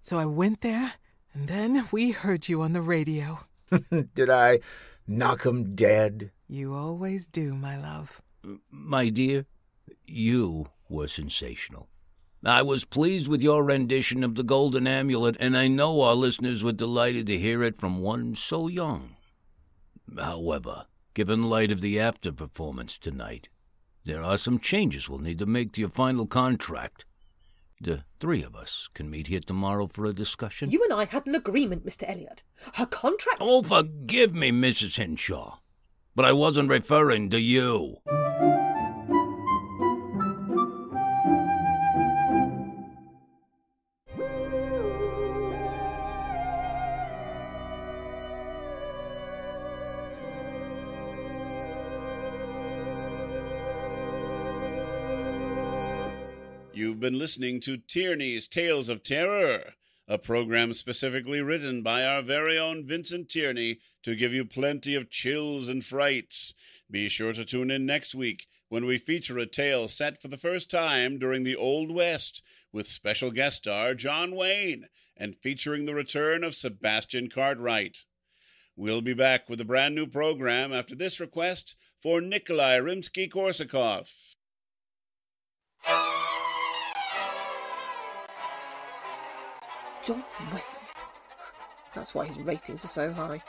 So 0.00 0.18
I 0.18 0.24
went 0.24 0.60
there, 0.60 0.94
and 1.32 1.48
then 1.48 1.88
we 1.92 2.10
heard 2.10 2.48
you 2.48 2.62
on 2.62 2.72
the 2.72 2.82
radio. 2.82 3.46
Did 4.14 4.28
I 4.28 4.60
knock 5.06 5.46
'em 5.46 5.74
dead? 5.74 6.32
You 6.48 6.74
always 6.74 7.26
do, 7.28 7.54
my 7.54 7.76
love. 7.76 8.20
My 8.70 9.08
dear, 9.08 9.46
you 10.06 10.66
were 10.88 11.08
sensational. 11.08 11.88
I 12.44 12.60
was 12.62 12.84
pleased 12.84 13.28
with 13.28 13.42
your 13.42 13.64
rendition 13.64 14.22
of 14.22 14.34
the 14.34 14.42
Golden 14.42 14.86
Amulet, 14.86 15.36
and 15.40 15.56
I 15.56 15.68
know 15.68 16.02
our 16.02 16.14
listeners 16.14 16.62
were 16.62 16.72
delighted 16.72 17.26
to 17.28 17.38
hear 17.38 17.62
it 17.62 17.78
from 17.78 18.00
one 18.00 18.34
so 18.34 18.68
young. 18.68 19.16
However, 20.18 20.86
given 21.14 21.44
light 21.44 21.72
of 21.72 21.80
the 21.80 21.98
after 21.98 22.32
performance 22.32 22.98
tonight, 22.98 23.48
there 24.04 24.22
are 24.22 24.36
some 24.36 24.58
changes 24.58 25.08
we'll 25.08 25.20
need 25.20 25.38
to 25.38 25.46
make 25.46 25.72
to 25.72 25.80
your 25.80 25.88
final 25.88 26.26
contract. 26.26 27.06
The 27.84 28.02
three 28.18 28.42
of 28.42 28.56
us 28.56 28.88
can 28.94 29.10
meet 29.10 29.26
here 29.26 29.40
tomorrow 29.40 29.86
for 29.86 30.06
a 30.06 30.14
discussion. 30.14 30.70
You 30.70 30.82
and 30.84 30.94
I 30.94 31.04
had 31.04 31.26
an 31.26 31.34
agreement, 31.34 31.84
Mr. 31.84 32.08
Elliot. 32.08 32.42
Her 32.76 32.86
contract. 32.86 33.36
Oh, 33.42 33.62
forgive 33.62 34.34
me, 34.34 34.50
Mrs. 34.50 34.96
Henshaw, 34.96 35.58
but 36.16 36.24
I 36.24 36.32
wasn't 36.32 36.70
referring 36.70 37.28
to 37.28 37.38
you. 37.38 37.98
You've 56.76 56.98
been 56.98 57.20
listening 57.20 57.60
to 57.60 57.76
Tierney's 57.76 58.48
Tales 58.48 58.88
of 58.88 59.04
Terror, 59.04 59.74
a 60.08 60.18
program 60.18 60.74
specifically 60.74 61.40
written 61.40 61.82
by 61.82 62.04
our 62.04 62.20
very 62.20 62.58
own 62.58 62.84
Vincent 62.84 63.28
Tierney 63.28 63.78
to 64.02 64.16
give 64.16 64.32
you 64.32 64.44
plenty 64.44 64.96
of 64.96 65.08
chills 65.08 65.68
and 65.68 65.84
frights. 65.84 66.52
Be 66.90 67.08
sure 67.08 67.32
to 67.32 67.44
tune 67.44 67.70
in 67.70 67.86
next 67.86 68.12
week 68.12 68.48
when 68.70 68.86
we 68.86 68.98
feature 68.98 69.38
a 69.38 69.46
tale 69.46 69.86
set 69.86 70.20
for 70.20 70.26
the 70.26 70.36
first 70.36 70.68
time 70.68 71.16
during 71.16 71.44
the 71.44 71.54
Old 71.54 71.92
West 71.92 72.42
with 72.72 72.88
special 72.88 73.30
guest 73.30 73.58
star 73.58 73.94
John 73.94 74.34
Wayne 74.34 74.88
and 75.16 75.36
featuring 75.36 75.86
the 75.86 75.94
return 75.94 76.42
of 76.42 76.56
Sebastian 76.56 77.30
Cartwright. 77.30 77.98
We'll 78.74 79.00
be 79.00 79.14
back 79.14 79.48
with 79.48 79.60
a 79.60 79.64
brand 79.64 79.94
new 79.94 80.08
program 80.08 80.72
after 80.72 80.96
this 80.96 81.20
request 81.20 81.76
for 82.02 82.20
Nikolai 82.20 82.78
Rimsky 82.78 83.30
Korsakov. 83.30 84.08
John 90.04 90.24
Wayne. 90.52 90.62
That's 91.94 92.14
why 92.14 92.26
his 92.26 92.38
ratings 92.38 92.84
are 92.84 92.88
so 92.88 93.12
high. 93.12 93.42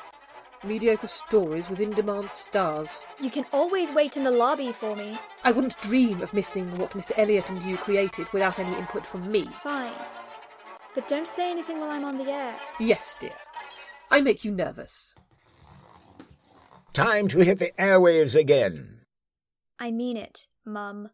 Mediocre 0.64 1.08
stories 1.08 1.70
with 1.70 1.80
in 1.80 1.92
demand 1.92 2.32
stars. 2.32 3.02
You 3.20 3.30
can 3.30 3.46
always 3.52 3.92
wait 3.92 4.18
in 4.18 4.24
the 4.24 4.32
lobby 4.32 4.72
for 4.72 4.96
me. 4.96 5.18
I 5.44 5.52
wouldn't 5.52 5.80
dream 5.82 6.22
of 6.22 6.34
missing 6.34 6.78
what 6.78 6.92
Mr. 6.92 7.12
Elliot 7.18 7.50
and 7.50 7.62
you 7.64 7.78
created 7.78 8.32
without 8.32 8.58
any 8.58 8.76
input 8.78 9.06
from 9.06 9.32
me. 9.32 9.48
Fine. 9.62 9.92
But 10.96 11.08
don't 11.08 11.28
say 11.28 11.52
anything 11.52 11.80
while 11.80 11.92
I'm 11.92 12.06
on 12.06 12.18
the 12.18 12.32
air. 12.32 12.56
Yes, 12.80 13.18
dear. 13.20 13.34
I 14.10 14.22
make 14.22 14.46
you 14.46 14.52
nervous. 14.52 15.14
Time 16.94 17.28
to 17.28 17.40
hit 17.40 17.60
the 17.60 17.74
airwaves 17.78 18.40
again. 18.40 19.02
I 19.78 19.92
mean 19.92 20.16
it, 20.16 20.48
Mum. 20.66 21.10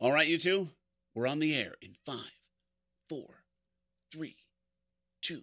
All 0.00 0.12
right, 0.12 0.26
you 0.26 0.38
two, 0.38 0.68
we're 1.18 1.26
on 1.26 1.40
the 1.40 1.52
air 1.52 1.74
in 1.82 1.96
five, 2.06 2.38
four, 3.08 3.42
three, 4.12 4.36
two. 5.20 5.42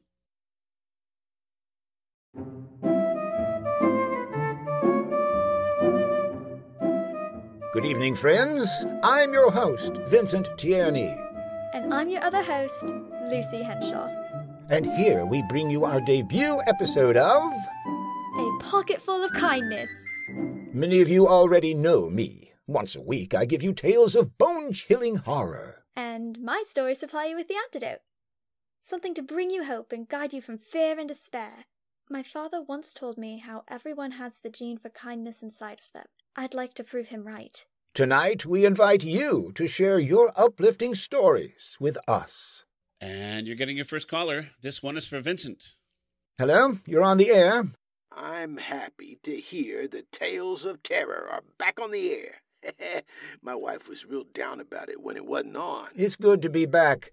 Good 7.73 7.85
evening, 7.85 8.15
friends. 8.15 8.69
I'm 9.03 9.33
your 9.33 9.51
host, 9.51 9.97
Vincent 10.07 10.47
Tierney. 10.57 11.13
And 11.73 11.93
I'm 11.93 12.07
your 12.07 12.23
other 12.23 12.41
host, 12.41 12.85
Lucy 13.29 13.61
Henshaw. 13.61 14.07
And 14.69 14.85
here 14.95 15.25
we 15.25 15.43
bring 15.49 15.69
you 15.69 15.83
our 15.83 15.99
debut 15.99 16.61
episode 16.67 17.17
of. 17.17 17.51
A 17.51 18.57
Pocketful 18.61 19.25
of 19.25 19.33
kindness. 19.33 19.89
Many 20.71 21.01
of 21.01 21.09
you 21.09 21.27
already 21.27 21.73
know 21.73 22.09
me. 22.09 22.54
Once 22.67 22.95
a 22.95 23.01
week, 23.01 23.35
I 23.35 23.45
give 23.45 23.61
you 23.61 23.73
tales 23.73 24.15
of 24.15 24.39
bone 24.39 24.73
chilling 24.73 25.17
horror. 25.17 25.83
And 25.95 26.39
my 26.41 26.63
stories 26.65 26.99
supply 26.99 27.25
you 27.25 27.35
with 27.35 27.47
the 27.47 27.55
antidote. 27.55 27.99
Something 28.81 29.13
to 29.13 29.21
bring 29.21 29.51
you 29.51 29.65
hope 29.65 29.91
and 29.91 30.09
guide 30.09 30.33
you 30.33 30.41
from 30.41 30.57
fear 30.57 30.97
and 30.97 31.07
despair. 31.07 31.65
My 32.09 32.23
father 32.23 32.61
once 32.61 32.93
told 32.93 33.19
me 33.19 33.37
how 33.37 33.63
everyone 33.67 34.13
has 34.13 34.39
the 34.39 34.49
gene 34.49 34.79
for 34.79 34.89
kindness 34.89 35.43
inside 35.43 35.79
of 35.79 35.91
them. 35.93 36.05
I'd 36.35 36.55
like 36.55 36.73
to 36.75 36.83
prove 36.83 37.09
him 37.09 37.27
right. 37.27 37.63
Tonight, 37.93 38.47
we 38.47 38.65
invite 38.65 39.03
you 39.03 39.51
to 39.55 39.67
share 39.67 39.99
your 39.99 40.33
uplifting 40.35 40.95
stories 40.95 41.77
with 41.79 41.97
us. 42.07 42.65
And 42.99 43.45
you're 43.45 43.55
getting 43.55 43.75
your 43.77 43.85
first 43.85 44.07
caller. 44.07 44.49
This 44.63 44.81
one 44.81 44.97
is 44.97 45.07
for 45.07 45.21
Vincent. 45.21 45.63
Hello, 46.39 46.79
you're 46.87 47.03
on 47.03 47.17
the 47.17 47.29
air. 47.29 47.67
I'm 48.11 48.57
happy 48.57 49.19
to 49.23 49.39
hear 49.39 49.87
the 49.87 50.05
tales 50.11 50.65
of 50.65 50.81
terror 50.81 51.27
are 51.31 51.43
back 51.59 51.79
on 51.79 51.91
the 51.91 52.11
air. 52.11 52.41
My 53.41 53.55
wife 53.55 53.87
was 53.87 54.05
real 54.05 54.25
down 54.33 54.59
about 54.59 54.89
it 54.89 55.01
when 55.01 55.17
it 55.17 55.25
wasn't 55.25 55.57
on. 55.57 55.87
It's 55.95 56.15
good 56.15 56.41
to 56.41 56.49
be 56.49 56.65
back. 56.65 57.11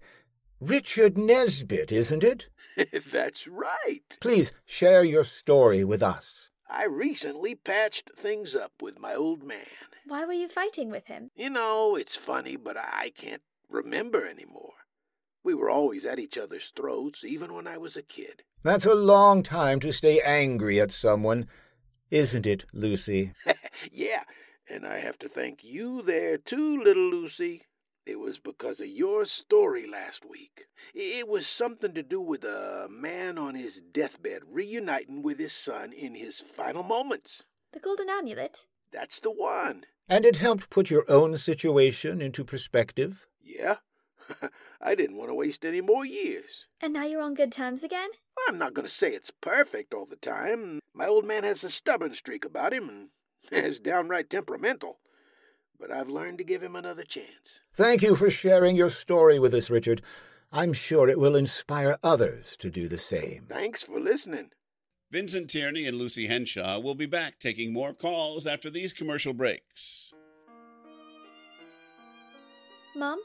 Richard 0.59 1.17
Nesbit, 1.17 1.91
isn't 1.91 2.23
it? 2.23 2.47
That's 3.11 3.47
right. 3.47 4.17
Please 4.19 4.51
share 4.65 5.03
your 5.03 5.23
story 5.23 5.83
with 5.83 6.01
us. 6.01 6.51
I 6.69 6.85
recently 6.85 7.55
patched 7.55 8.09
things 8.19 8.55
up 8.55 8.71
with 8.81 8.97
my 8.97 9.13
old 9.13 9.43
man. 9.43 9.65
Why 10.07 10.25
were 10.25 10.33
you 10.33 10.47
fighting 10.47 10.89
with 10.89 11.07
him? 11.07 11.29
You 11.35 11.49
know, 11.49 11.95
it's 11.95 12.15
funny, 12.15 12.55
but 12.55 12.77
I 12.77 13.11
can't 13.15 13.41
remember 13.69 14.25
anymore. 14.25 14.73
We 15.43 15.53
were 15.53 15.69
always 15.69 16.05
at 16.05 16.19
each 16.19 16.37
other's 16.37 16.71
throats, 16.75 17.23
even 17.23 17.53
when 17.53 17.67
I 17.67 17.77
was 17.77 17.97
a 17.97 18.01
kid. 18.01 18.43
That's 18.63 18.85
a 18.85 18.95
long 18.95 19.43
time 19.43 19.79
to 19.81 19.91
stay 19.91 20.21
angry 20.21 20.79
at 20.79 20.91
someone, 20.91 21.47
isn't 22.09 22.47
it, 22.47 22.65
Lucy? 22.73 23.33
yeah, 23.91 24.23
and 24.69 24.85
I 24.85 24.99
have 24.99 25.17
to 25.19 25.29
thank 25.29 25.63
you 25.63 26.01
there 26.01 26.37
too, 26.37 26.81
little 26.81 27.09
Lucy. 27.09 27.63
It 28.05 28.19
was 28.19 28.37
because 28.37 28.79
of 28.79 28.87
your 28.87 29.25
story 29.25 29.87
last 29.87 30.25
week. 30.25 30.65
It 30.93 31.27
was 31.27 31.47
something 31.47 31.93
to 31.93 32.03
do 32.03 32.19
with 32.19 32.43
a 32.43 32.87
man 32.89 33.37
on 33.37 33.55
his 33.55 33.81
deathbed 33.93 34.41
reuniting 34.51 35.23
with 35.23 35.39
his 35.39 35.53
son 35.53 35.93
in 35.93 36.13
his 36.13 36.43
final 36.55 36.83
moments. 36.83 37.43
The 37.71 37.79
golden 37.79 38.09
amulet? 38.09 38.67
That's 38.91 39.19
the 39.21 39.31
one. 39.31 39.85
And 40.09 40.25
it 40.25 40.35
helped 40.35 40.69
put 40.69 40.89
your 40.89 41.09
own 41.09 41.37
situation 41.37 42.21
into 42.21 42.43
perspective? 42.43 43.25
Yeah. 43.41 43.77
I 44.81 44.95
didn't 44.95 45.17
want 45.17 45.29
to 45.29 45.35
waste 45.35 45.63
any 45.63 45.81
more 45.81 46.05
years. 46.05 46.67
And 46.81 46.93
now 46.93 47.05
you're 47.05 47.21
on 47.21 47.33
good 47.33 47.51
terms 47.51 47.83
again? 47.83 48.09
I'm 48.47 48.57
not 48.57 48.73
going 48.73 48.87
to 48.87 48.93
say 48.93 49.11
it's 49.13 49.31
perfect 49.41 49.93
all 49.93 50.05
the 50.05 50.17
time. 50.17 50.79
My 50.93 51.07
old 51.07 51.25
man 51.25 51.43
has 51.43 51.63
a 51.63 51.69
stubborn 51.69 52.15
streak 52.15 52.43
about 52.43 52.73
him 52.73 52.89
and 52.89 53.09
is 53.51 53.79
downright 53.79 54.29
temperamental. 54.29 54.97
But 55.79 55.91
I've 55.91 56.09
learned 56.09 56.37
to 56.37 56.43
give 56.43 56.63
him 56.63 56.75
another 56.75 57.03
chance. 57.03 57.59
Thank 57.73 58.01
you 58.01 58.15
for 58.15 58.29
sharing 58.29 58.75
your 58.75 58.89
story 58.89 59.39
with 59.39 59.53
us, 59.53 59.69
Richard. 59.69 60.01
I'm 60.51 60.73
sure 60.73 61.09
it 61.09 61.19
will 61.19 61.35
inspire 61.35 61.97
others 62.03 62.55
to 62.57 62.69
do 62.69 62.87
the 62.87 62.99
same. 62.99 63.45
Thanks 63.49 63.83
for 63.83 63.99
listening. 63.99 64.51
Vincent 65.11 65.49
Tierney 65.49 65.87
and 65.87 65.97
Lucy 65.97 66.27
Henshaw 66.27 66.79
will 66.79 66.95
be 66.95 67.05
back 67.05 67.39
taking 67.39 67.73
more 67.73 67.93
calls 67.93 68.47
after 68.47 68.69
these 68.69 68.93
commercial 68.93 69.33
breaks. 69.33 70.13
Mom? 72.95 73.19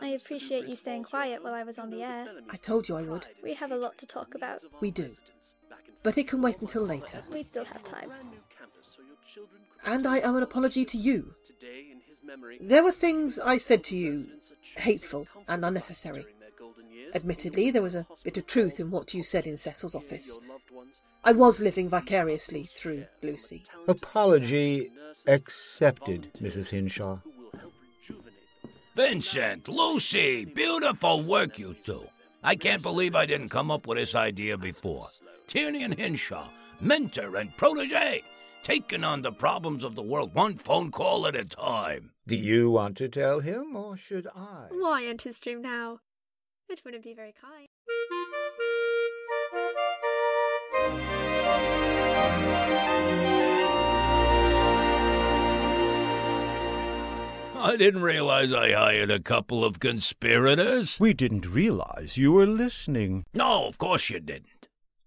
I 0.00 0.08
appreciate 0.08 0.66
you 0.66 0.74
staying 0.74 1.04
quiet 1.04 1.44
while 1.44 1.54
I 1.54 1.62
was 1.62 1.78
on 1.78 1.90
the 1.90 2.02
air. 2.02 2.26
I 2.50 2.56
told 2.56 2.88
you 2.88 2.96
I 2.96 3.02
would. 3.02 3.26
We 3.42 3.54
have 3.54 3.70
a 3.70 3.76
lot 3.76 3.98
to 3.98 4.06
talk 4.06 4.34
about. 4.34 4.60
We 4.80 4.90
do. 4.90 5.14
But 6.02 6.18
it 6.18 6.28
can 6.28 6.42
wait 6.42 6.60
until 6.60 6.82
later. 6.82 7.22
We 7.30 7.42
still 7.42 7.64
have 7.64 7.82
time. 7.82 8.10
And 9.84 10.06
I 10.06 10.20
owe 10.20 10.36
an 10.36 10.42
apology 10.42 10.84
to 10.84 10.96
you. 10.96 11.34
There 12.60 12.82
were 12.82 12.92
things 12.92 13.38
I 13.38 13.58
said 13.58 13.84
to 13.84 13.96
you, 13.96 14.28
hateful 14.76 15.26
and 15.48 15.64
unnecessary. 15.64 16.24
Admittedly, 17.14 17.70
there 17.70 17.82
was 17.82 17.94
a 17.94 18.06
bit 18.24 18.38
of 18.38 18.46
truth 18.46 18.80
in 18.80 18.90
what 18.90 19.12
you 19.12 19.22
said 19.22 19.46
in 19.46 19.56
Cecil's 19.56 19.94
office. 19.94 20.40
I 21.24 21.32
was 21.32 21.60
living 21.60 21.88
vicariously 21.88 22.68
through 22.74 23.06
Lucy. 23.22 23.64
Apology 23.86 24.90
accepted, 25.26 26.30
Mrs. 26.40 26.70
Henshaw. 26.70 27.18
Vincent, 28.96 29.68
Lucy, 29.68 30.44
beautiful 30.44 31.22
work, 31.22 31.58
you 31.58 31.74
two. 31.84 32.04
I 32.42 32.56
can't 32.56 32.82
believe 32.82 33.14
I 33.14 33.26
didn't 33.26 33.50
come 33.50 33.70
up 33.70 33.86
with 33.86 33.98
this 33.98 34.14
idea 34.14 34.58
before. 34.58 35.08
Tierney 35.52 35.82
and 35.82 35.98
Henshaw, 35.98 36.48
mentor 36.80 37.36
and 37.36 37.54
protege, 37.58 38.22
taking 38.62 39.04
on 39.04 39.20
the 39.20 39.32
problems 39.32 39.84
of 39.84 39.94
the 39.94 40.02
world 40.02 40.32
one 40.32 40.56
phone 40.56 40.90
call 40.90 41.26
at 41.26 41.36
a 41.36 41.44
time. 41.44 42.12
Do 42.26 42.36
you 42.36 42.70
want 42.70 42.96
to 42.96 43.08
tell 43.10 43.40
him, 43.40 43.76
or 43.76 43.98
should 43.98 44.26
I? 44.34 44.68
Why 44.70 45.04
enter 45.04 45.28
his 45.28 45.36
stream 45.36 45.60
now? 45.60 46.00
It 46.70 46.80
wouldn't 46.86 47.04
be 47.04 47.12
very 47.12 47.34
kind. 47.38 47.68
I 57.54 57.76
didn't 57.76 58.02
realize 58.02 58.54
I 58.54 58.72
hired 58.72 59.10
a 59.10 59.20
couple 59.20 59.66
of 59.66 59.80
conspirators. 59.80 60.98
We 60.98 61.12
didn't 61.12 61.46
realize 61.46 62.16
you 62.16 62.32
were 62.32 62.46
listening. 62.46 63.26
No, 63.34 63.66
of 63.66 63.76
course 63.76 64.08
you 64.08 64.18
didn't. 64.18 64.61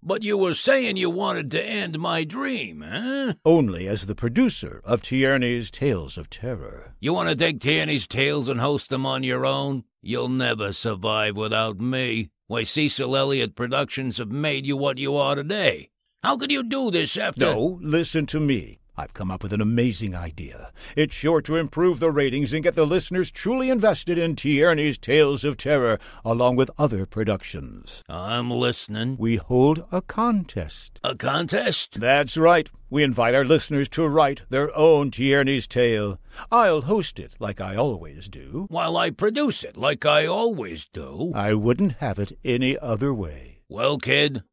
But 0.08 0.22
you 0.22 0.38
were 0.38 0.54
saying 0.54 0.98
you 0.98 1.10
wanted 1.10 1.50
to 1.50 1.66
end 1.66 1.98
my 1.98 2.26
dream, 2.26 2.84
eh? 2.84 3.34
Only 3.44 3.88
as 3.88 4.06
the 4.06 4.14
producer 4.14 4.80
of 4.86 5.02
Tierney's 5.02 5.72
Tales 5.72 6.16
of 6.16 6.30
Terror. 6.30 6.94
You 7.00 7.12
want 7.12 7.30
to 7.30 7.36
take 7.36 7.60
Tierney's 7.60 8.06
Tales 8.06 8.48
and 8.48 8.60
host 8.60 8.90
them 8.90 9.04
on 9.04 9.24
your 9.24 9.48
own? 9.48 9.84
You'll 10.04 10.30
never 10.30 10.74
survive 10.74 11.36
without 11.36 11.80
me. 11.80 12.30
Why, 12.46 12.62
Cecil 12.62 13.18
Elliott 13.18 13.56
Productions 13.56 14.20
have 14.20 14.30
made 14.30 14.68
you 14.68 14.78
what 14.78 15.00
you 15.00 15.16
are 15.16 15.34
today. 15.34 15.90
How 16.22 16.38
could 16.38 16.52
you 16.52 16.62
do 16.62 16.92
this 16.92 17.18
after... 17.18 17.40
No, 17.40 17.80
listen 17.82 18.28
to 18.28 18.40
me. 18.40 18.78
I've 18.98 19.14
come 19.14 19.30
up 19.30 19.44
with 19.44 19.52
an 19.54 19.62
amazing 19.62 20.16
idea. 20.16 20.72
It's 20.96 21.14
sure 21.14 21.42
to 21.42 21.58
improve 21.58 22.00
the 22.00 22.12
ratings 22.12 22.54
and 22.54 22.64
get 22.64 22.76
the 22.76 22.86
listeners 22.86 23.30
truly 23.30 23.70
invested 23.70 24.18
in 24.18 24.36
Tierney's 24.36 24.98
Tales 24.98 25.44
of 25.44 25.58
Terror, 25.58 26.00
along 26.24 26.56
with 26.56 26.72
other 26.78 27.06
productions. 27.06 28.04
I'm 28.08 28.50
listening. 28.50 29.18
We 29.20 29.36
hold 29.36 29.86
a 29.92 30.02
contest. 30.02 31.00
A 31.04 31.16
contest? 31.16 32.00
That's 32.00 32.38
right. 32.38 32.70
We 32.90 33.04
invite 33.04 33.36
our 33.36 33.44
listeners 33.44 33.90
to 33.90 34.08
write 34.08 34.44
their 34.50 34.76
own 34.78 35.12
Tierney's 35.12 35.68
Tale. 35.68 36.20
I'll 36.52 36.82
host 36.82 37.20
it 37.20 37.36
like 37.40 37.60
I 37.60 37.76
always 37.76 38.30
do. 38.30 38.68
While 38.70 38.96
I 38.96 39.10
produce 39.10 39.64
it 39.64 39.76
like 39.76 40.06
I 40.06 40.26
always 40.26 40.88
do. 40.94 41.34
I 41.36 41.54
wouldn't 41.54 41.94
have 41.94 42.20
it 42.20 42.38
any 42.46 42.78
other 42.78 43.14
way. 43.14 43.60
Well, 43.68 43.98
kid, 43.98 44.44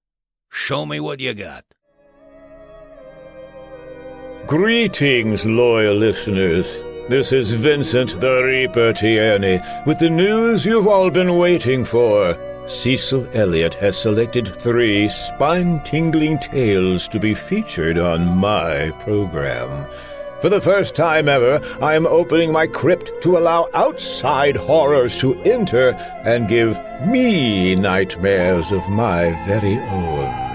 show 0.51 0.87
me 0.87 0.99
what 0.99 1.21
you 1.21 1.35
got. 1.35 1.65
Greetings, 4.47 5.47
loyal 5.47 5.95
listeners. 5.95 6.67
This 7.09 7.31
is 7.33 7.53
Vincent 7.53 8.21
the 8.21 8.43
Reaper 8.43 8.93
Tierney 8.93 9.61
with 9.87 10.01
the 10.01 10.11
news 10.11 10.67
you've 10.67 10.89
all 10.89 11.11
been 11.11 11.39
waiting 11.39 11.85
for. 11.85 12.37
Cecil 12.67 13.29
Elliott 13.35 13.75
has 13.75 13.97
selected 13.97 14.49
three 14.57 15.09
spine 15.09 15.81
tingling 15.85 16.41
tales 16.41 17.07
to 17.09 17.21
be 17.21 17.35
featured 17.35 17.99
on 17.99 18.37
my 18.37 18.91
program. 19.05 19.87
For 20.41 20.49
the 20.49 20.61
first 20.61 20.97
time 20.97 21.29
ever, 21.29 21.61
I 21.81 21.95
am 21.95 22.07
opening 22.07 22.51
my 22.51 22.67
crypt 22.67 23.13
to 23.23 23.39
allow 23.39 23.69
outside 23.75 24.57
horrors 24.57 25.17
to 25.21 25.37
enter 25.43 25.91
and 26.25 26.49
give 26.49 26.77
me 27.07 27.77
nightmares 27.77 28.73
of 28.73 28.87
my 28.89 29.31
very 29.47 29.79
own. 29.79 30.52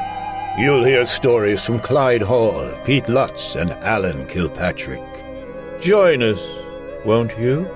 You'll 0.58 0.84
hear 0.84 1.06
stories 1.06 1.64
from 1.64 1.80
Clyde 1.80 2.24
Hall, 2.24 2.76
Pete 2.84 3.08
Lutz, 3.08 3.56
and 3.56 3.70
Alan 3.84 4.26
Kilpatrick. 4.26 5.04
Join 5.82 6.24
us, 6.24 6.42
won't 7.06 7.38
you? 7.38 7.68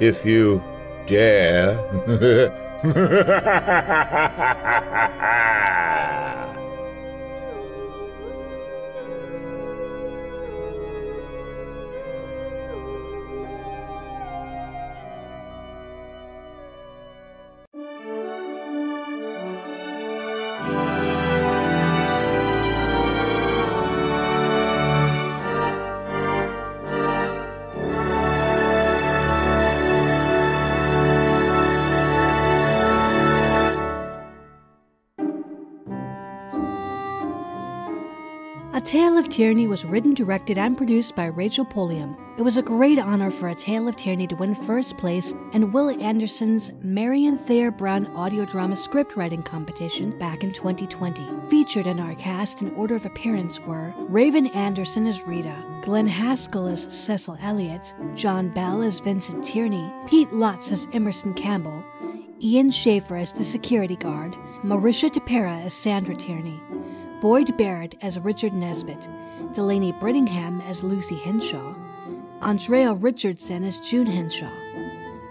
If 0.00 0.24
you 0.24 0.62
dare. 1.06 1.76
Tale 38.86 39.18
of 39.18 39.28
Tyranny 39.28 39.66
was 39.66 39.84
written, 39.84 40.14
directed, 40.14 40.56
and 40.56 40.76
produced 40.76 41.16
by 41.16 41.26
Rachel 41.26 41.66
Polium. 41.66 42.16
It 42.38 42.42
was 42.42 42.56
a 42.56 42.62
great 42.62 43.00
honor 43.00 43.32
for 43.32 43.48
A 43.48 43.54
Tale 43.56 43.88
of 43.88 43.96
Tyranny 43.96 44.28
to 44.28 44.36
win 44.36 44.54
first 44.54 44.96
place 44.96 45.34
in 45.52 45.72
Will 45.72 45.90
Anderson's 46.00 46.72
Marion 46.82 47.36
Thayer 47.36 47.72
Brown 47.72 48.06
audio 48.14 48.44
drama 48.44 48.76
script 48.76 49.16
writing 49.16 49.42
competition 49.42 50.16
back 50.20 50.44
in 50.44 50.52
2020. 50.52 51.26
Featured 51.50 51.88
in 51.88 51.98
our 51.98 52.14
cast 52.14 52.62
in 52.62 52.70
order 52.74 52.94
of 52.94 53.04
appearance 53.04 53.58
were 53.58 53.92
Raven 54.08 54.46
Anderson 54.48 55.08
as 55.08 55.20
Rita, 55.26 55.80
Glenn 55.82 56.06
Haskell 56.06 56.68
as 56.68 56.84
Cecil 56.84 57.38
Elliott, 57.42 57.92
John 58.14 58.50
Bell 58.50 58.82
as 58.82 59.00
Vincent 59.00 59.42
Tierney, 59.42 59.92
Pete 60.06 60.32
Lutz 60.32 60.70
as 60.70 60.86
Emerson 60.92 61.34
Campbell, 61.34 61.84
Ian 62.40 62.70
Schaefer 62.70 63.16
as 63.16 63.32
the 63.32 63.42
security 63.42 63.96
guard, 63.96 64.32
Marisha 64.62 65.10
Tapera 65.10 65.64
as 65.64 65.74
Sandra 65.74 66.14
Tierney, 66.14 66.60
Boyd 67.20 67.56
Barrett 67.56 67.94
as 68.02 68.18
Richard 68.18 68.52
Nesbitt, 68.52 69.08
Delaney 69.52 69.92
Brittingham 69.94 70.62
as 70.68 70.84
Lucy 70.84 71.16
Henshaw, 71.16 71.74
Andrea 72.42 72.92
Richardson 72.92 73.64
as 73.64 73.80
June 73.80 74.06
Henshaw, 74.06 74.52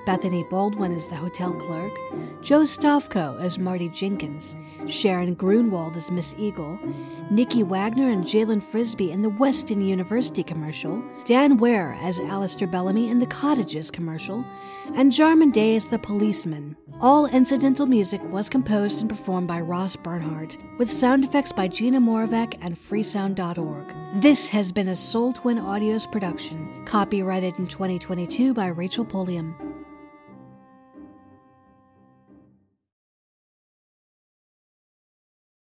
Bethany 0.05 0.43
Baldwin 0.49 0.91
as 0.91 1.07
the 1.07 1.15
hotel 1.15 1.53
clerk, 1.53 1.93
Joe 2.41 2.61
Stavko 2.61 3.39
as 3.39 3.59
Marty 3.59 3.89
Jenkins, 3.89 4.55
Sharon 4.87 5.35
Grunwald 5.35 5.95
as 5.95 6.09
Miss 6.09 6.33
Eagle, 6.39 6.79
Nikki 7.29 7.61
Wagner 7.61 8.09
and 8.09 8.23
Jalen 8.23 8.63
Frisbee 8.63 9.11
in 9.11 9.21
the 9.21 9.29
Weston 9.29 9.81
University 9.81 10.43
commercial, 10.43 11.03
Dan 11.23 11.57
Ware 11.57 11.95
as 12.01 12.19
Alistair 12.19 12.67
Bellamy 12.67 13.09
in 13.09 13.19
the 13.19 13.27
Cottages 13.27 13.91
commercial, 13.91 14.43
and 14.95 15.11
Jarman 15.11 15.51
Day 15.51 15.75
as 15.75 15.87
the 15.87 15.99
policeman. 15.99 16.75
All 17.01 17.25
incidental 17.25 17.85
music 17.85 18.21
was 18.31 18.47
composed 18.47 19.01
and 19.01 19.09
performed 19.09 19.49
by 19.49 19.59
Ross 19.59 19.97
Bernhardt, 19.97 20.57
with 20.77 20.89
sound 20.89 21.25
effects 21.25 21.51
by 21.51 21.67
Gina 21.67 21.99
Moravec 21.99 22.57
and 22.61 22.77
freesound.org. 22.77 23.93
This 24.21 24.47
has 24.49 24.71
been 24.71 24.87
a 24.87 24.95
Soul 24.95 25.33
Twin 25.33 25.59
Audios 25.59 26.09
production. 26.09 26.85
Copyrighted 26.85 27.59
in 27.59 27.67
2022 27.67 28.53
by 28.53 28.67
Rachel 28.67 29.05
Polium. 29.05 29.64